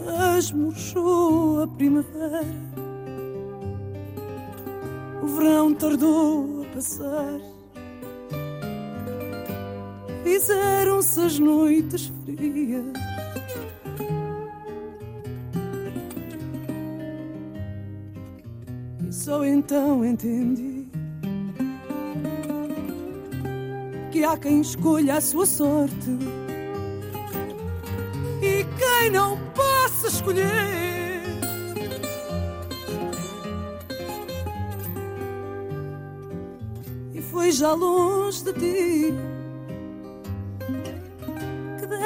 Mas 0.07 0.50
murchou 0.50 1.62
a 1.62 1.68
primavera, 1.68 2.44
o 5.22 5.27
verão 5.29 5.72
tardou 5.72 6.62
a 6.62 6.74
passar 6.74 7.55
fizeram-se 10.24 11.20
as 11.20 11.38
noites 11.38 12.12
frias. 12.24 13.03
Então 19.46 20.04
entendi 20.04 20.88
que 24.11 24.24
há 24.24 24.37
quem 24.37 24.61
escolha 24.61 25.16
a 25.16 25.20
sua 25.20 25.44
sorte 25.44 26.11
e 28.40 28.64
quem 28.78 29.11
não 29.11 29.38
possa 29.54 30.09
escolher. 30.09 30.48
E 37.12 37.20
foi 37.20 37.52
já 37.52 37.72
longe 37.74 38.44
de 38.44 38.52
ti 38.52 39.14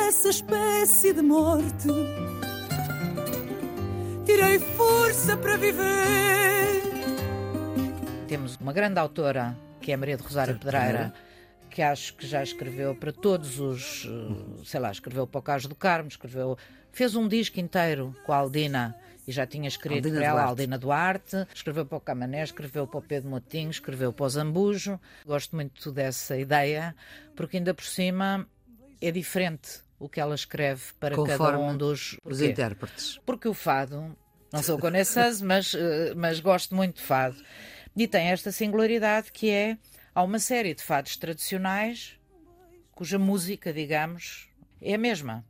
essa 0.09 0.31
espécie 0.31 1.12
de 1.12 1.22
morte. 1.22 1.88
Tirei 4.24 4.59
força 4.59 5.37
para 5.37 5.57
viver 5.57 6.67
Temos 8.29 8.57
uma 8.57 8.73
grande 8.75 8.99
autora, 8.99 9.57
que 9.81 9.91
é 9.91 9.97
Maria 9.97 10.17
de 10.17 10.23
Rosário 10.23 10.59
Pedreira, 10.59 11.14
que 11.71 11.81
acho 11.81 12.14
que 12.14 12.27
já 12.27 12.43
escreveu 12.43 12.95
para 12.95 13.11
todos 13.11 13.59
os, 13.59 14.07
eh, 14.07 14.64
sei 14.64 14.81
lá, 14.81 14.91
escreveu 14.91 15.27
para 15.27 15.38
o 15.38 15.43
Carlos 15.43 15.67
do 15.67 15.75
Carmo, 15.75 16.09
escreveu, 16.09 16.57
fez 16.93 17.14
um 17.14 17.27
disco 17.27 17.59
inteiro 17.59 18.14
com 18.27 18.33
a 18.33 18.37
Aldina 18.37 18.95
e 19.27 19.33
já 19.33 19.47
tinha 19.47 19.67
escrito 19.67 20.07
Aldina 20.07 20.17
para 20.17 20.27
ela 20.27 20.41
a 20.41 20.45
Duarte. 20.45 20.51
Aldina 20.61 20.79
Duarte, 20.79 21.47
escreveu 21.55 21.87
para 21.87 21.99
o 21.99 22.01
Camané, 22.01 22.43
escreveu 22.43 22.87
para 22.87 22.99
o 22.99 23.03
Pedro 23.03 23.31
Motinho, 23.31 23.71
escreveu 23.71 24.12
para 24.12 24.27
o 24.27 24.29
Zambujo. 24.29 25.01
Gosto 25.25 25.57
muito 25.57 25.91
dessa 25.91 26.37
ideia, 26.37 26.95
porque 27.35 27.57
ainda 27.57 27.73
por 27.73 27.85
cima 27.85 28.47
é 29.01 29.11
diferente 29.11 29.81
o 29.99 30.07
que 30.07 30.21
ela 30.21 30.35
escreve 30.35 30.83
para 31.01 31.17
cada 31.17 31.29
Conforme 31.29 31.59
um 31.64 31.77
dos 31.77 32.19
Os 32.23 32.43
intérpretes. 32.43 33.19
porque 33.25 33.49
o 33.49 33.55
fado, 33.55 34.14
não 34.53 34.62
sou 34.62 34.79
conhecesse, 34.79 35.43
mas, 35.43 35.75
eh, 35.75 36.12
mas 36.14 36.41
gosto 36.41 36.75
muito 36.75 36.97
de 36.97 37.03
fado. 37.03 37.37
E 37.98 38.06
tem 38.06 38.28
esta 38.28 38.52
singularidade 38.52 39.32
que 39.32 39.50
é, 39.50 39.76
há 40.14 40.22
uma 40.22 40.38
série 40.38 40.72
de 40.72 40.84
fados 40.84 41.16
tradicionais 41.16 42.16
cuja 42.92 43.18
música, 43.18 43.72
digamos, 43.72 44.48
é 44.80 44.94
a 44.94 44.98
mesma. 44.98 45.44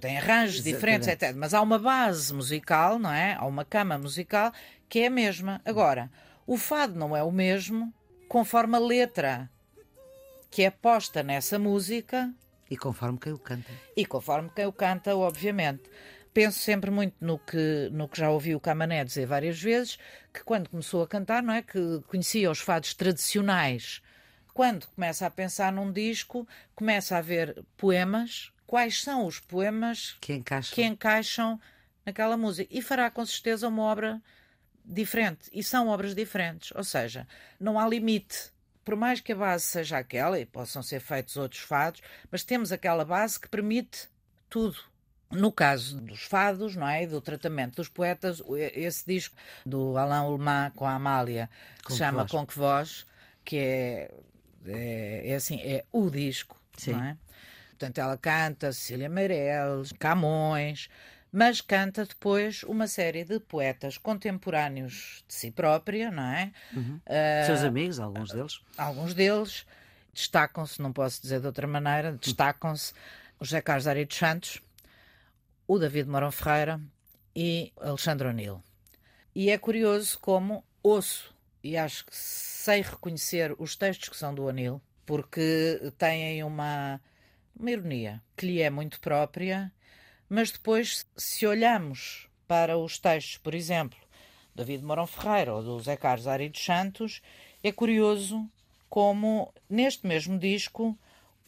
Tem 0.00 0.16
arranjos 0.16 0.62
diferentes, 0.62 1.06
etc. 1.08 1.34
Mas 1.36 1.52
há 1.52 1.60
uma 1.60 1.78
base 1.78 2.32
musical, 2.32 2.98
não 2.98 3.12
é? 3.12 3.34
Há 3.34 3.44
uma 3.44 3.66
cama 3.66 3.98
musical 3.98 4.50
que 4.88 5.00
é 5.00 5.08
a 5.08 5.10
mesma. 5.10 5.60
Agora, 5.62 6.10
o 6.46 6.56
fado 6.56 6.98
não 6.98 7.14
é 7.14 7.22
o 7.22 7.30
mesmo 7.30 7.92
conforme 8.30 8.76
a 8.76 8.80
letra 8.80 9.50
que 10.50 10.62
é 10.62 10.70
posta 10.70 11.22
nessa 11.22 11.58
música 11.58 12.32
E 12.70 12.78
conforme 12.78 13.18
quem 13.18 13.32
o 13.34 13.38
canta. 13.38 13.70
e 13.94 14.06
conforme 14.06 14.48
quem 14.56 14.64
o 14.64 14.72
canta, 14.72 15.14
obviamente. 15.14 15.82
Penso 16.32 16.58
sempre 16.60 16.90
muito 16.90 17.14
no 17.20 17.38
que, 17.38 17.88
no 17.92 18.08
que 18.08 18.18
já 18.18 18.30
ouvi 18.30 18.54
o 18.54 18.60
Camané 18.60 19.04
dizer 19.04 19.26
várias 19.26 19.60
vezes, 19.60 19.98
que 20.32 20.44
quando 20.44 20.68
começou 20.68 21.02
a 21.02 21.08
cantar, 21.08 21.42
não 21.42 21.52
é? 21.52 21.60
Que 21.62 22.00
conhecia 22.06 22.50
os 22.50 22.60
fados 22.60 22.94
tradicionais. 22.94 24.00
Quando 24.54 24.86
começa 24.88 25.26
a 25.26 25.30
pensar 25.30 25.72
num 25.72 25.92
disco, 25.92 26.46
começa 26.74 27.16
a 27.16 27.20
ver 27.20 27.64
poemas. 27.76 28.52
Quais 28.66 29.02
são 29.02 29.26
os 29.26 29.40
poemas 29.40 30.16
Que 30.20 30.34
encaixa. 30.34 30.74
que 30.74 30.84
encaixam 30.84 31.60
naquela 32.06 32.36
música? 32.36 32.68
E 32.72 32.80
fará 32.80 33.10
com 33.10 33.24
certeza 33.26 33.66
uma 33.66 33.82
obra 33.82 34.22
diferente. 34.84 35.48
E 35.52 35.62
são 35.64 35.88
obras 35.88 36.14
diferentes. 36.14 36.70
Ou 36.76 36.84
seja, 36.84 37.26
não 37.58 37.78
há 37.78 37.88
limite. 37.88 38.52
Por 38.84 38.94
mais 38.96 39.20
que 39.20 39.32
a 39.32 39.36
base 39.36 39.64
seja 39.64 39.98
aquela, 39.98 40.38
e 40.38 40.46
possam 40.46 40.82
ser 40.82 41.00
feitos 41.00 41.36
outros 41.36 41.60
fados, 41.62 42.00
mas 42.30 42.44
temos 42.44 42.70
aquela 42.72 43.04
base 43.04 43.38
que 43.38 43.48
permite 43.48 44.08
tudo. 44.48 44.89
No 45.30 45.52
caso 45.52 46.00
dos 46.00 46.22
fados, 46.22 46.74
não 46.74 46.88
é? 46.88 47.04
E 47.04 47.06
do 47.06 47.20
tratamento 47.20 47.76
dos 47.76 47.88
poetas, 47.88 48.42
esse 48.74 49.06
disco 49.06 49.36
do 49.64 49.96
Alain 49.96 50.24
Ullmann 50.26 50.70
com 50.72 50.84
a 50.86 50.94
Amália, 50.94 51.48
que 51.78 51.84
Com 51.84 51.90
se 51.92 51.98
que 52.00 52.04
chama 52.04 52.22
voz? 52.24 52.30
Com 52.32 52.46
Que 52.46 52.58
Voz, 52.58 53.06
que 53.44 53.56
é, 53.58 54.10
é, 54.66 55.22
é 55.30 55.34
assim, 55.36 55.60
é 55.62 55.84
o 55.92 56.10
disco, 56.10 56.60
Sim. 56.76 56.92
não 56.92 57.04
é? 57.04 57.16
Portanto, 57.70 57.98
ela 57.98 58.16
canta 58.18 58.72
Cecília 58.72 59.08
Meirelles, 59.08 59.92
Camões, 59.98 60.88
mas 61.32 61.60
canta 61.60 62.04
depois 62.04 62.62
uma 62.64 62.88
série 62.88 63.24
de 63.24 63.38
poetas 63.38 63.96
contemporâneos 63.96 65.24
de 65.28 65.32
si 65.34 65.50
própria, 65.52 66.10
não 66.10 66.24
é? 66.24 66.50
Ah, 67.06 67.46
Seus 67.46 67.62
amigos, 67.62 68.00
alguns 68.00 68.32
deles. 68.32 68.60
alguns 68.76 69.14
deles 69.14 69.64
destacam-se, 70.12 70.82
não 70.82 70.92
posso 70.92 71.22
dizer 71.22 71.40
de 71.40 71.46
outra 71.46 71.66
maneira, 71.68 72.12
destacam-se 72.20 72.92
o 73.38 73.44
José 73.44 73.62
Carlos 73.62 73.86
Ari 73.86 74.04
dos 74.04 74.16
Santos, 74.18 74.60
o 75.70 75.78
David 75.78 76.08
Morão 76.08 76.32
Ferreira 76.32 76.80
e 77.32 77.72
Alexandre 77.80 78.26
O'Neill. 78.26 78.60
E 79.32 79.50
é 79.50 79.56
curioso 79.56 80.18
como 80.18 80.64
ouço 80.82 81.32
e 81.62 81.76
acho 81.76 82.06
que 82.06 82.16
sei 82.16 82.82
reconhecer 82.82 83.54
os 83.56 83.76
textos 83.76 84.08
que 84.08 84.16
são 84.16 84.34
do 84.34 84.46
O'Neill, 84.46 84.82
porque 85.06 85.92
têm 85.96 86.42
uma, 86.42 87.00
uma 87.56 87.70
ironia 87.70 88.20
que 88.36 88.46
lhe 88.46 88.60
é 88.60 88.68
muito 88.68 88.98
própria, 88.98 89.72
mas 90.28 90.50
depois, 90.50 91.06
se 91.16 91.46
olhamos 91.46 92.28
para 92.48 92.76
os 92.76 92.98
textos, 92.98 93.36
por 93.36 93.54
exemplo, 93.54 93.96
do 94.52 94.64
David 94.64 94.82
Morão 94.82 95.06
Ferreira 95.06 95.54
ou 95.54 95.62
do 95.62 95.78
Zé 95.78 95.96
Carlos 95.96 96.26
Ari 96.26 96.48
dos 96.48 96.64
Santos, 96.64 97.22
é 97.62 97.70
curioso 97.70 98.44
como 98.88 99.54
neste 99.68 100.04
mesmo 100.04 100.36
disco 100.36 100.98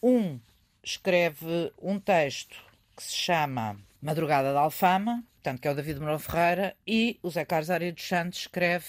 um 0.00 0.38
escreve 0.80 1.72
um 1.82 1.98
texto 1.98 2.56
que 2.96 3.02
se 3.02 3.16
chama 3.16 3.82
Madrugada 4.02 4.52
da 4.52 4.60
Alfama, 4.60 5.24
portanto 5.34 5.60
que 5.60 5.68
é 5.68 5.70
o 5.70 5.74
David 5.76 6.00
Morão 6.00 6.18
Ferreira, 6.18 6.76
e 6.84 7.20
o 7.22 7.30
Zé 7.30 7.44
Carlos 7.44 7.70
Ari 7.70 7.92
dos 7.92 8.06
Santos 8.06 8.40
escreve 8.40 8.86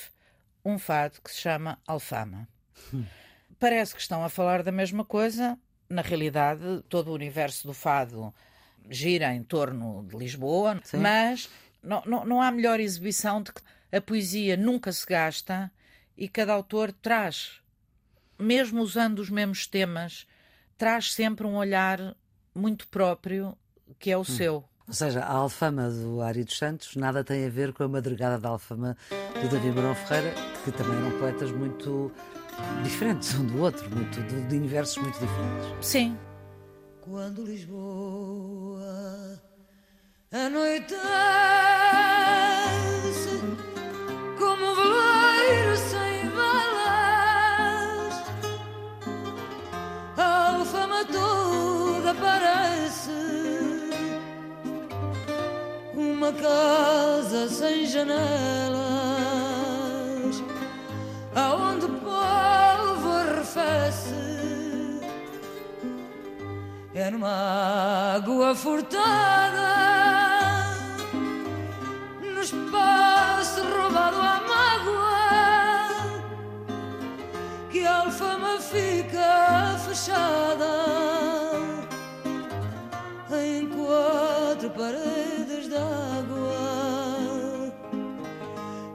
um 0.65 0.79
fado 0.79 1.21
que 1.21 1.29
se 1.29 1.39
chama 1.39 1.79
Alfama. 1.85 2.47
Parece 3.59 3.93
que 3.93 4.01
estão 4.01 4.23
a 4.25 4.29
falar 4.29 4.63
da 4.63 4.71
mesma 4.71 5.05
coisa, 5.05 5.57
na 5.87 6.01
realidade 6.01 6.83
todo 6.89 7.09
o 7.09 7.13
universo 7.13 7.67
do 7.67 7.73
fado 7.73 8.33
gira 8.89 9.33
em 9.33 9.43
torno 9.43 10.03
de 10.09 10.17
Lisboa, 10.17 10.81
Sim. 10.83 10.97
mas 10.97 11.47
não, 11.81 12.01
não, 12.05 12.25
não 12.25 12.41
há 12.41 12.51
melhor 12.51 12.79
exibição 12.79 13.41
de 13.41 13.53
que 13.53 13.61
a 13.91 14.01
poesia 14.01 14.57
nunca 14.57 14.91
se 14.91 15.05
gasta 15.05 15.71
e 16.17 16.27
cada 16.27 16.53
autor 16.53 16.91
traz, 16.91 17.61
mesmo 18.39 18.81
usando 18.81 19.19
os 19.19 19.29
mesmos 19.29 19.67
temas, 19.67 20.27
traz 20.77 21.13
sempre 21.13 21.45
um 21.45 21.55
olhar 21.55 22.15
muito 22.55 22.87
próprio 22.87 23.55
que 23.99 24.11
é 24.11 24.17
o 24.17 24.25
seu. 24.25 24.67
Ou 24.87 24.93
seja, 24.93 25.21
a 25.21 25.31
alfama 25.31 25.89
do 25.89 26.21
Ari 26.21 26.43
dos 26.43 26.57
Santos 26.57 26.95
nada 26.95 27.23
tem 27.23 27.45
a 27.45 27.49
ver 27.49 27.71
com 27.73 27.83
a 27.83 27.87
madrugada 27.87 28.37
da 28.37 28.49
alfama 28.49 28.97
do 29.09 29.49
David 29.49 29.75
Marão 29.75 29.95
Ferreira, 29.95 30.33
que 30.63 30.71
também 30.71 30.97
eram 30.97 31.11
poetas 31.19 31.51
muito 31.51 32.11
diferentes 32.83 33.33
um 33.35 33.45
do 33.45 33.61
outro, 33.61 33.89
muito, 33.89 34.21
de, 34.23 34.41
de 34.41 34.55
universos 34.55 34.97
muito 34.97 35.17
diferentes. 35.19 35.87
Sim, 35.87 36.17
Quando 37.01 37.43
Lisboa 37.43 38.81
anoitece 40.31 41.01
uma 56.23 56.31
casa 56.31 57.49
sem 57.49 57.85
janelas, 57.85 58.23
aonde 61.35 61.85
o 61.85 61.89
povo 61.99 63.09
arrefece. 63.09 64.13
É 66.95 67.09
numa 67.11 68.15
água 68.15 68.55
furtada, 68.55 69.75
no 72.21 72.41
espaço 72.41 73.61
roubado 73.61 74.15
à 74.15 74.39
mágoa, 74.47 75.89
que 77.69 77.85
a 77.85 77.97
alfama 77.97 78.61
fica 78.61 79.77
fechada 79.85 80.71
em 83.35 83.67
quatro 83.67 84.69
paredes 84.69 85.67
d'água, 85.67 86.12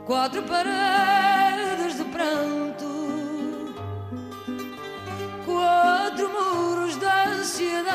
quatro 0.09 0.43
paredes 0.45 1.99
de 1.99 2.05
pranto 2.05 3.75
quatro 5.45 6.31
muros 6.31 6.97
da 6.97 7.25
ansiedade 7.27 7.93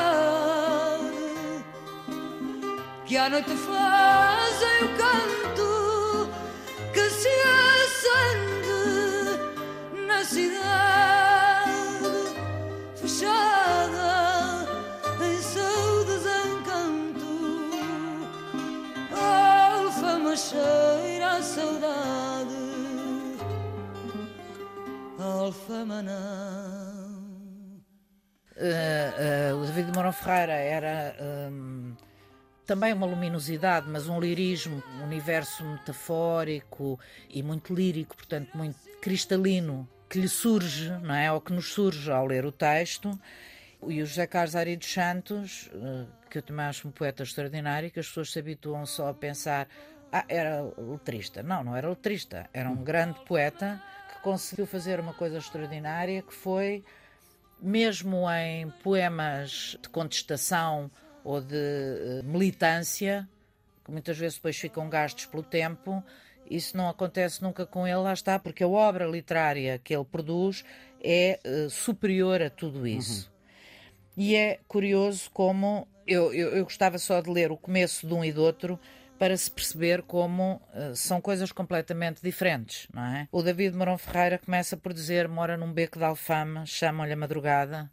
que 3.04 3.16
à 3.16 3.28
noite 3.28 3.56
fazem 3.56 4.84
o 4.84 4.96
canto 4.96 6.30
que 6.92 7.10
se 7.10 7.28
acende 7.82 8.76
na 10.06 10.24
cidade 10.24 10.93
a 25.64 25.72
alfama 25.72 26.02
não 26.02 27.34
Uh, 28.56 29.52
uh, 29.52 29.60
o 29.60 29.66
David 29.66 29.90
Mourão 29.92 30.12
Ferreira 30.12 30.52
era 30.52 31.16
hum, 31.50 31.96
também 32.64 32.92
uma 32.92 33.04
luminosidade, 33.04 33.90
mas 33.90 34.06
um 34.06 34.20
lirismo, 34.20 34.80
um 34.96 35.02
universo 35.02 35.64
metafórico 35.64 36.96
e 37.28 37.42
muito 37.42 37.74
lírico, 37.74 38.14
portanto 38.14 38.56
muito 38.56 38.78
cristalino, 39.02 39.88
que 40.08 40.20
lhe 40.20 40.28
surge, 40.28 40.88
não 41.02 41.16
é? 41.16 41.32
Ou 41.32 41.40
que 41.40 41.52
nos 41.52 41.72
surge 41.72 42.12
ao 42.12 42.24
ler 42.24 42.46
o 42.46 42.52
texto. 42.52 43.18
E 43.88 44.00
o 44.00 44.06
José 44.06 44.24
Carlos 44.24 44.54
Ari 44.54 44.76
dos 44.76 44.92
Santos, 44.92 45.68
uh, 45.74 46.06
que 46.30 46.38
eu 46.38 46.42
também 46.42 46.66
acho 46.66 46.86
um 46.86 46.92
poeta 46.92 47.24
extraordinário, 47.24 47.90
que 47.90 47.98
as 47.98 48.06
pessoas 48.06 48.30
se 48.30 48.38
habituam 48.38 48.86
só 48.86 49.08
a 49.08 49.14
pensar 49.14 49.66
ah, 50.12 50.24
era 50.28 50.62
letrista. 50.78 51.42
Não, 51.42 51.64
não 51.64 51.74
era 51.74 51.88
letrista. 51.88 52.48
Era 52.52 52.70
um 52.70 52.84
grande 52.84 53.18
poeta 53.24 53.82
conseguiu 54.24 54.66
fazer 54.66 54.98
uma 54.98 55.12
coisa 55.12 55.36
extraordinária 55.36 56.22
que 56.22 56.32
foi, 56.32 56.82
mesmo 57.60 58.24
em 58.30 58.70
poemas 58.82 59.76
de 59.82 59.88
contestação 59.90 60.90
ou 61.22 61.42
de 61.42 61.54
uh, 61.54 62.24
militância, 62.24 63.28
que 63.84 63.92
muitas 63.92 64.16
vezes 64.16 64.36
depois 64.36 64.56
ficam 64.56 64.88
gastos 64.88 65.26
pelo 65.26 65.42
tempo, 65.42 66.02
isso 66.50 66.74
não 66.74 66.88
acontece 66.88 67.42
nunca 67.42 67.66
com 67.66 67.86
ele, 67.86 67.96
lá 67.96 68.14
está, 68.14 68.38
porque 68.38 68.64
a 68.64 68.68
obra 68.68 69.06
literária 69.06 69.78
que 69.78 69.94
ele 69.94 70.04
produz 70.06 70.64
é 71.02 71.38
uh, 71.44 71.68
superior 71.68 72.40
a 72.40 72.48
tudo 72.48 72.86
isso. 72.86 73.26
Uhum. 73.26 73.34
E 74.16 74.36
é 74.36 74.58
curioso 74.66 75.30
como 75.32 75.86
eu, 76.06 76.32
eu, 76.32 76.56
eu, 76.56 76.64
gostava 76.64 76.96
só 76.96 77.20
de 77.20 77.28
ler 77.28 77.52
o 77.52 77.58
começo 77.58 78.06
de 78.06 78.14
um 78.14 78.24
e 78.24 78.32
do 78.32 78.42
outro 78.42 78.80
para 79.18 79.36
se 79.36 79.50
perceber 79.50 80.02
como 80.02 80.60
uh, 80.74 80.94
são 80.94 81.20
coisas 81.20 81.52
completamente 81.52 82.20
diferentes, 82.22 82.88
não 82.92 83.04
é? 83.04 83.28
O 83.30 83.42
David 83.42 83.76
Morão 83.76 83.96
Ferreira 83.96 84.38
começa 84.38 84.76
por 84.76 84.92
dizer 84.92 85.28
mora 85.28 85.56
num 85.56 85.72
beco 85.72 85.98
de 85.98 86.04
alfama, 86.04 86.66
chamam-lhe 86.66 87.12
a 87.12 87.16
madrugada, 87.16 87.90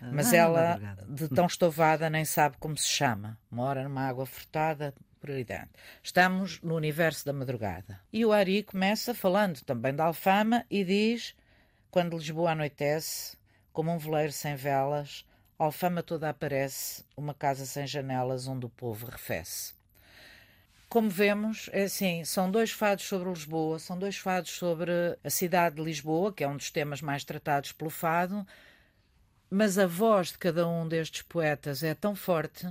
mas 0.00 0.32
ah, 0.32 0.36
ela, 0.36 0.96
de 1.08 1.28
tão 1.28 1.46
estovada, 1.46 2.10
nem 2.10 2.24
sabe 2.24 2.56
como 2.58 2.76
se 2.76 2.88
chama. 2.88 3.38
Mora 3.50 3.84
numa 3.84 4.02
água 4.02 4.26
furtada, 4.26 4.92
prioridade. 5.20 5.70
Estamos 6.02 6.60
no 6.60 6.74
universo 6.74 7.24
da 7.24 7.32
madrugada. 7.32 8.00
E 8.12 8.24
o 8.24 8.32
Ari 8.32 8.64
começa 8.64 9.14
falando 9.14 9.60
também 9.60 9.94
da 9.94 10.04
Alfama 10.04 10.64
e 10.68 10.84
diz: 10.84 11.36
Quando 11.90 12.16
Lisboa 12.16 12.50
anoitece, 12.50 13.36
como 13.72 13.92
um 13.92 13.98
veleiro 13.98 14.32
sem 14.32 14.56
velas, 14.56 15.24
a 15.58 15.64
Alfama 15.64 16.02
toda 16.02 16.28
aparece, 16.28 17.04
uma 17.16 17.32
casa 17.32 17.64
sem 17.64 17.86
janelas 17.86 18.48
onde 18.48 18.66
o 18.66 18.70
povo 18.70 19.06
refece. 19.06 19.74
Como 20.92 21.08
vemos, 21.08 21.70
é 21.72 21.84
assim, 21.84 22.22
são 22.22 22.50
dois 22.50 22.70
fados 22.70 23.06
sobre 23.06 23.30
Lisboa, 23.30 23.78
são 23.78 23.98
dois 23.98 24.18
fados 24.18 24.50
sobre 24.50 24.92
a 25.24 25.30
cidade 25.30 25.76
de 25.76 25.82
Lisboa, 25.82 26.30
que 26.30 26.44
é 26.44 26.46
um 26.46 26.54
dos 26.54 26.70
temas 26.70 27.00
mais 27.00 27.24
tratados 27.24 27.72
pelo 27.72 27.88
fado, 27.88 28.46
mas 29.48 29.78
a 29.78 29.86
voz 29.86 30.32
de 30.32 30.38
cada 30.38 30.68
um 30.68 30.86
destes 30.86 31.22
poetas 31.22 31.82
é 31.82 31.94
tão 31.94 32.14
forte 32.14 32.68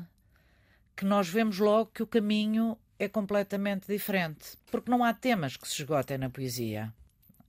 que 0.95 1.03
nós 1.03 1.27
vemos 1.27 1.57
logo 1.57 1.89
que 1.91 2.03
o 2.03 2.05
caminho 2.05 2.77
é 2.99 3.09
completamente 3.09 3.87
diferente, 3.87 4.55
porque 4.69 4.91
não 4.91 5.03
há 5.03 5.15
temas 5.15 5.57
que 5.57 5.67
se 5.67 5.81
esgotem 5.81 6.19
na 6.19 6.29
poesia. 6.29 6.93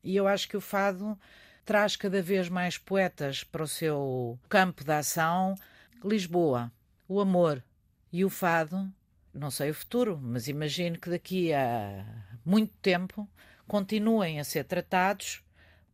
E 0.02 0.16
eu 0.16 0.26
acho 0.26 0.48
que 0.48 0.56
o 0.56 0.60
fado 0.62 1.20
traz 1.66 1.96
cada 1.96 2.22
vez 2.22 2.48
mais 2.48 2.78
poetas 2.78 3.44
para 3.44 3.62
o 3.62 3.68
seu 3.68 4.38
campo 4.48 4.82
de 4.82 4.92
ação. 4.92 5.54
Lisboa, 6.02 6.72
o 7.06 7.20
amor 7.20 7.62
e 8.10 8.24
o 8.24 8.30
fado, 8.30 8.90
não 9.34 9.50
sei 9.50 9.70
o 9.70 9.74
futuro, 9.74 10.18
mas 10.22 10.48
imagino 10.48 10.98
que 10.98 11.10
daqui 11.10 11.52
a 11.52 12.04
muito 12.44 12.72
tempo 12.82 13.28
continuem 13.66 14.38
a 14.38 14.44
ser 14.44 14.64
tratados 14.64 15.42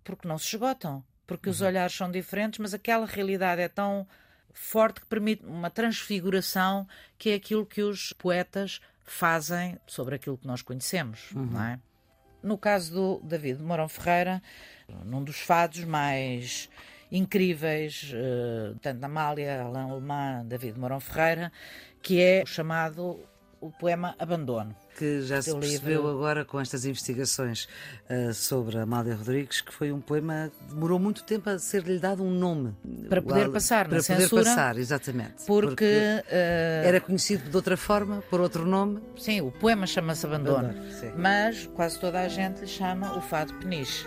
porque 0.03 0.27
não 0.27 0.39
se 0.39 0.47
esgotam, 0.47 1.05
porque 1.27 1.49
uhum. 1.49 1.53
os 1.53 1.61
olhares 1.61 1.95
são 1.95 2.11
diferentes, 2.11 2.59
mas 2.59 2.75
aquela 2.75 3.07
realidade 3.07 3.61
é 3.61 3.69
tão 3.69 4.07
forte 4.53 5.01
que 5.01 5.07
permite 5.07 5.45
uma 5.45 5.71
transfiguração 5.71 6.89
que 7.17 7.31
é 7.31 7.35
aquilo 7.35 7.65
que 7.65 7.83
os 7.83 8.13
poetas 8.15 8.81
fazem 9.05 9.79
sobre 9.87 10.17
aquilo 10.17 10.37
que 10.37 10.47
nós 10.47 10.63
conhecemos, 10.63 11.31
uhum. 11.33 11.47
não 11.47 11.63
é? 11.63 11.79
No 12.43 12.57
caso 12.57 12.93
do 12.93 13.21
David 13.27 13.63
Mourão 13.63 13.89
Ferreira, 13.89 14.43
num 15.05 15.23
dos 15.23 15.39
fados 15.39 15.85
mais 15.85 16.69
incríveis, 17.11 18.13
uh, 18.15 18.77
tanto 18.81 19.01
da 19.01 19.07
Amália, 19.07 19.63
Alain 19.63 19.91
Alemã, 19.91 20.45
David 20.45 20.79
Mourão 20.79 21.01
Ferreira, 21.01 21.53
que 22.03 22.21
é 22.21 22.43
o 22.43 22.47
chamado 22.47 23.21
o 23.61 23.71
poema 23.71 24.15
Abandono. 24.19 24.75
Que 24.97 25.23
já 25.23 25.41
se 25.41 25.55
percebeu 25.55 26.03
livro... 26.03 26.11
agora 26.11 26.45
com 26.45 26.61
estas 26.61 26.85
investigações 26.85 27.69
uh, 28.11 28.33
sobre 28.33 28.79
Amália 28.79 29.15
Rodrigues, 29.15 29.61
que 29.61 29.73
foi 29.73 29.93
um 29.93 30.01
poema 30.01 30.51
que 30.51 30.75
demorou 30.75 30.99
muito 30.99 31.23
tempo 31.25 31.49
a 31.51 31.59
ser-lhe 31.59 31.99
dado 31.99 32.23
um 32.23 32.31
nome. 32.31 32.75
Para 33.09 33.23
poder 33.23 33.51
passar 33.51 33.89
para 33.89 33.99
na 33.99 34.03
poder 34.03 34.21
censura. 34.21 34.45
passar, 34.45 34.79
exatamente. 34.79 35.45
Porque, 35.47 35.69
porque 35.69 35.85
uh... 35.85 36.87
era 36.87 37.01
conhecido 37.01 37.49
de 37.49 37.57
outra 37.57 37.77
forma, 37.77 38.23
por 38.31 38.41
outro 38.41 38.67
nome. 38.67 39.01
Sim, 39.17 39.41
o 39.41 39.51
poema 39.51 39.87
chama-se 39.87 40.27
Abandono, 40.27 40.71
Abandono 40.71 41.13
mas 41.17 41.67
quase 41.75 41.99
toda 41.99 42.21
a 42.21 42.29
gente 42.29 42.61
lhe 42.61 42.67
chama 42.67 43.17
o 43.17 43.21
Fado 43.21 43.55
Peniche. 43.55 44.07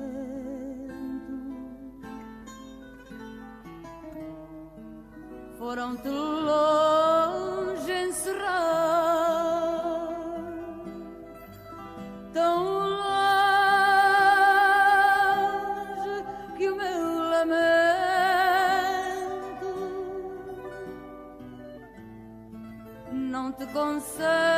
foram-te 5.71 6.09
longe 6.09 7.93
encerrar 7.93 8.51
tão 12.33 12.89
longe 12.99 13.35
que 16.57 16.69
o 16.69 16.75
meu 16.75 17.01
lamento 17.29 17.61
não 23.13 23.53
te 23.53 23.65
consegue. 23.67 24.50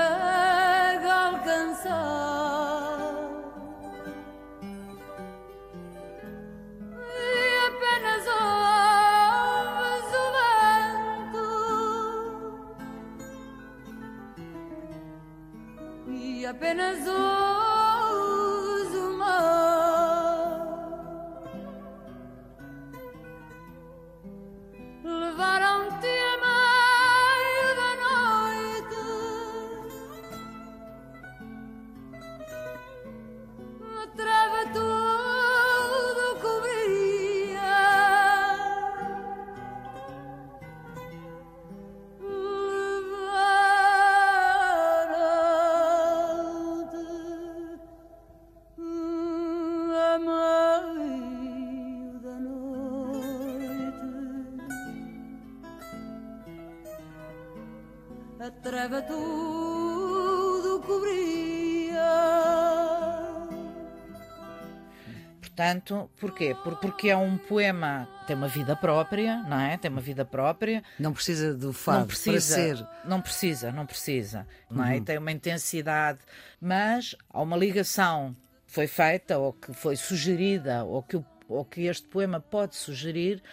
Portanto, 65.40 66.10
porquê? 66.20 66.56
Porque 66.82 67.10
é 67.10 67.16
um 67.16 67.38
poema 67.38 68.10
tem 68.26 68.36
uma 68.36 68.48
vida 68.48 68.76
própria, 68.76 69.38
não 69.44 69.60
é? 69.60 69.78
Tem 69.78 69.92
uma 69.92 70.02
vida 70.02 70.26
própria. 70.26 70.84
Não 70.98 71.14
precisa 71.14 71.54
do 71.54 71.72
fado 71.72 72.00
não 72.00 72.08
precisa, 72.08 72.56
para 72.56 72.76
ser. 72.76 72.88
Não 73.06 73.22
precisa, 73.22 73.72
não 73.72 73.86
precisa, 73.86 74.48
não 74.70 74.84
é? 74.84 74.96
Uhum. 74.96 75.04
Tem 75.04 75.18
uma 75.18 75.32
intensidade, 75.32 76.20
mas 76.60 77.16
há 77.30 77.42
uma 77.42 77.56
ligação 77.56 78.36
que 78.66 78.74
foi 78.74 78.88
feita 78.88 79.38
ou 79.38 79.54
que 79.54 79.74
foi 79.74 79.96
sugerida 79.96 80.84
ou 80.86 81.04
que, 81.04 81.24
ou 81.48 81.64
que 81.64 81.82
este 81.82 82.08
poema 82.08 82.40
pode 82.40 82.76
sugerir 82.76 83.44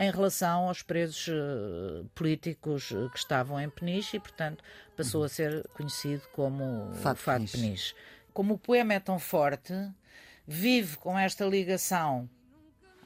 em 0.00 0.10
relação 0.10 0.66
aos 0.66 0.82
presos 0.82 1.28
uh, 1.28 2.08
políticos 2.14 2.90
uh, 2.90 3.10
que 3.10 3.18
estavam 3.18 3.60
em 3.60 3.68
Peniche 3.68 4.16
e, 4.16 4.20
portanto, 4.20 4.64
passou 4.96 5.20
uhum. 5.20 5.26
a 5.26 5.28
ser 5.28 5.68
conhecido 5.74 6.22
como 6.32 6.90
Fado, 6.94 7.18
Fado 7.18 7.44
Peniche. 7.46 7.94
Como 8.32 8.54
o 8.54 8.58
poema 8.58 8.94
é 8.94 8.98
tão 8.98 9.18
forte, 9.18 9.74
vive 10.46 10.96
com 10.96 11.18
esta 11.18 11.44
ligação 11.44 12.30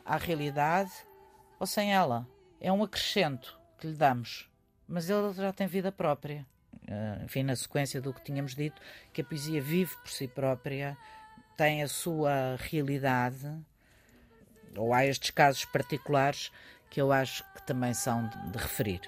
à 0.05 0.17
realidade 0.17 0.93
ou 1.59 1.67
sem 1.67 1.93
ela. 1.93 2.29
É 2.61 2.71
um 2.71 2.85
acrescento 2.85 3.59
que 3.77 3.89
lhe 3.89 3.95
damos, 3.95 4.49
mas 4.87 5.11
ele 5.11 5.33
já 5.33 5.53
tem 5.53 5.67
vida 5.67 5.91
própria. 5.91 6.47
Uh, 6.75 7.25
enfim, 7.25 7.43
na 7.43 7.57
sequência 7.57 8.01
do 8.01 8.15
que 8.15 8.23
tínhamos 8.23 8.55
dito, 8.55 8.81
que 9.13 9.21
a 9.21 9.25
poesia 9.25 9.61
vive 9.61 9.97
por 9.97 10.11
si 10.11 10.29
própria, 10.29 10.97
tem 11.57 11.83
a 11.83 11.89
sua 11.89 12.55
realidade, 12.57 13.53
ou 14.77 14.95
há 14.95 15.05
estes 15.05 15.31
casos 15.31 15.65
particulares 15.65 16.53
que 16.91 17.01
eu 17.01 17.13
acho 17.13 17.45
que 17.55 17.63
também 17.67 17.95
são 17.95 18.29
de, 18.53 18.59
referir. 18.59 19.01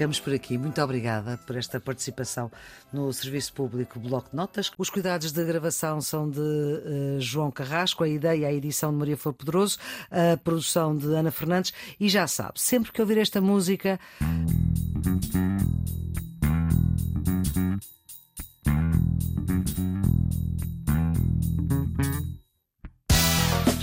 Ficamos 0.00 0.18
por 0.18 0.32
aqui. 0.32 0.56
Muito 0.56 0.80
obrigada 0.80 1.38
por 1.46 1.56
esta 1.56 1.78
participação 1.78 2.50
no 2.90 3.12
Serviço 3.12 3.52
Público 3.52 4.00
Bloco 4.00 4.30
de 4.30 4.36
Notas. 4.36 4.72
Os 4.78 4.88
cuidados 4.88 5.30
de 5.30 5.44
gravação 5.44 6.00
são 6.00 6.26
de 6.26 6.40
eh, 6.40 7.16
João 7.20 7.50
Carrasco, 7.50 8.02
a 8.02 8.08
ideia 8.08 8.38
e 8.38 8.44
a 8.46 8.52
edição 8.52 8.92
de 8.92 8.96
Maria 8.96 9.16
Flor 9.18 9.34
Pedroso, 9.34 9.78
a 10.10 10.38
produção 10.38 10.96
de 10.96 11.06
Ana 11.14 11.30
Fernandes. 11.30 11.74
E 12.00 12.08
já 12.08 12.26
sabe, 12.26 12.58
sempre 12.58 12.92
que 12.92 13.00
ouvir 13.02 13.18
esta 13.18 13.42
música. 13.42 14.00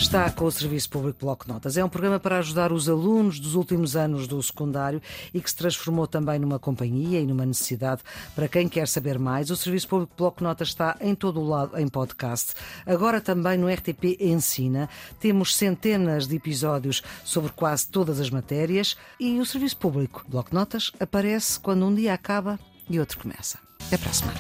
está 0.08 0.32
com 0.32 0.45
o 0.45 0.51
Serviço 0.51 0.89
Público 0.89 1.20
Bloco 1.20 1.45
Notas. 1.49 1.76
É 1.76 1.84
um 1.84 1.89
programa 1.89 2.18
para 2.18 2.38
ajudar 2.38 2.72
os 2.72 2.88
alunos 2.88 3.41
dos 3.41 3.55
últimos 3.55 3.93
anos 3.93 4.26
do 4.26 4.41
secundário 4.41 5.01
e 5.34 5.41
que 5.41 5.49
se 5.49 5.55
transformou 5.58 6.08
também 6.08 6.39
numa 6.39 6.58
companhia 6.58 7.20
e 7.20 7.26
numa 7.26 7.45
necessidade 7.45 8.03
para 8.34 8.47
quem 8.47 8.70
quer 8.70 8.88
saber 8.88 9.20
mais. 9.20 9.51
O 9.51 9.58
Serviço 9.58 9.89
Público 9.89 10.14
Bloco 10.16 10.41
Notas 10.41 10.70
está 10.70 10.95
em 11.01 11.14
todo 11.14 11.41
o 11.41 11.49
lado 11.49 11.78
em 11.78 11.89
podcast. 11.89 12.53
Agora 12.86 13.20
também 13.20 13.58
no 13.58 13.68
RTP 13.68 14.16
Ensina. 14.22 14.88
Temos 15.20 15.53
centenas 15.53 16.26
de 16.26 16.38
episódios 16.38 17.03
sobre 17.26 17.51
quase 17.51 17.89
todas 17.89 18.22
as 18.22 18.30
matérias 18.30 18.95
e 19.20 19.38
o 19.41 19.45
Serviço 19.45 19.76
Público 19.76 20.24
Bloco 20.26 20.55
Notas 20.55 20.89
aparece 21.01 21.60
quando 21.60 21.86
um 21.86 21.93
dia 21.93 22.14
acaba 22.14 22.58
e 22.89 22.97
outro 22.97 23.20
começa. 23.20 23.60
Até 23.88 23.97
para 23.97 24.10
a 24.10 24.14
semana. 24.14 24.39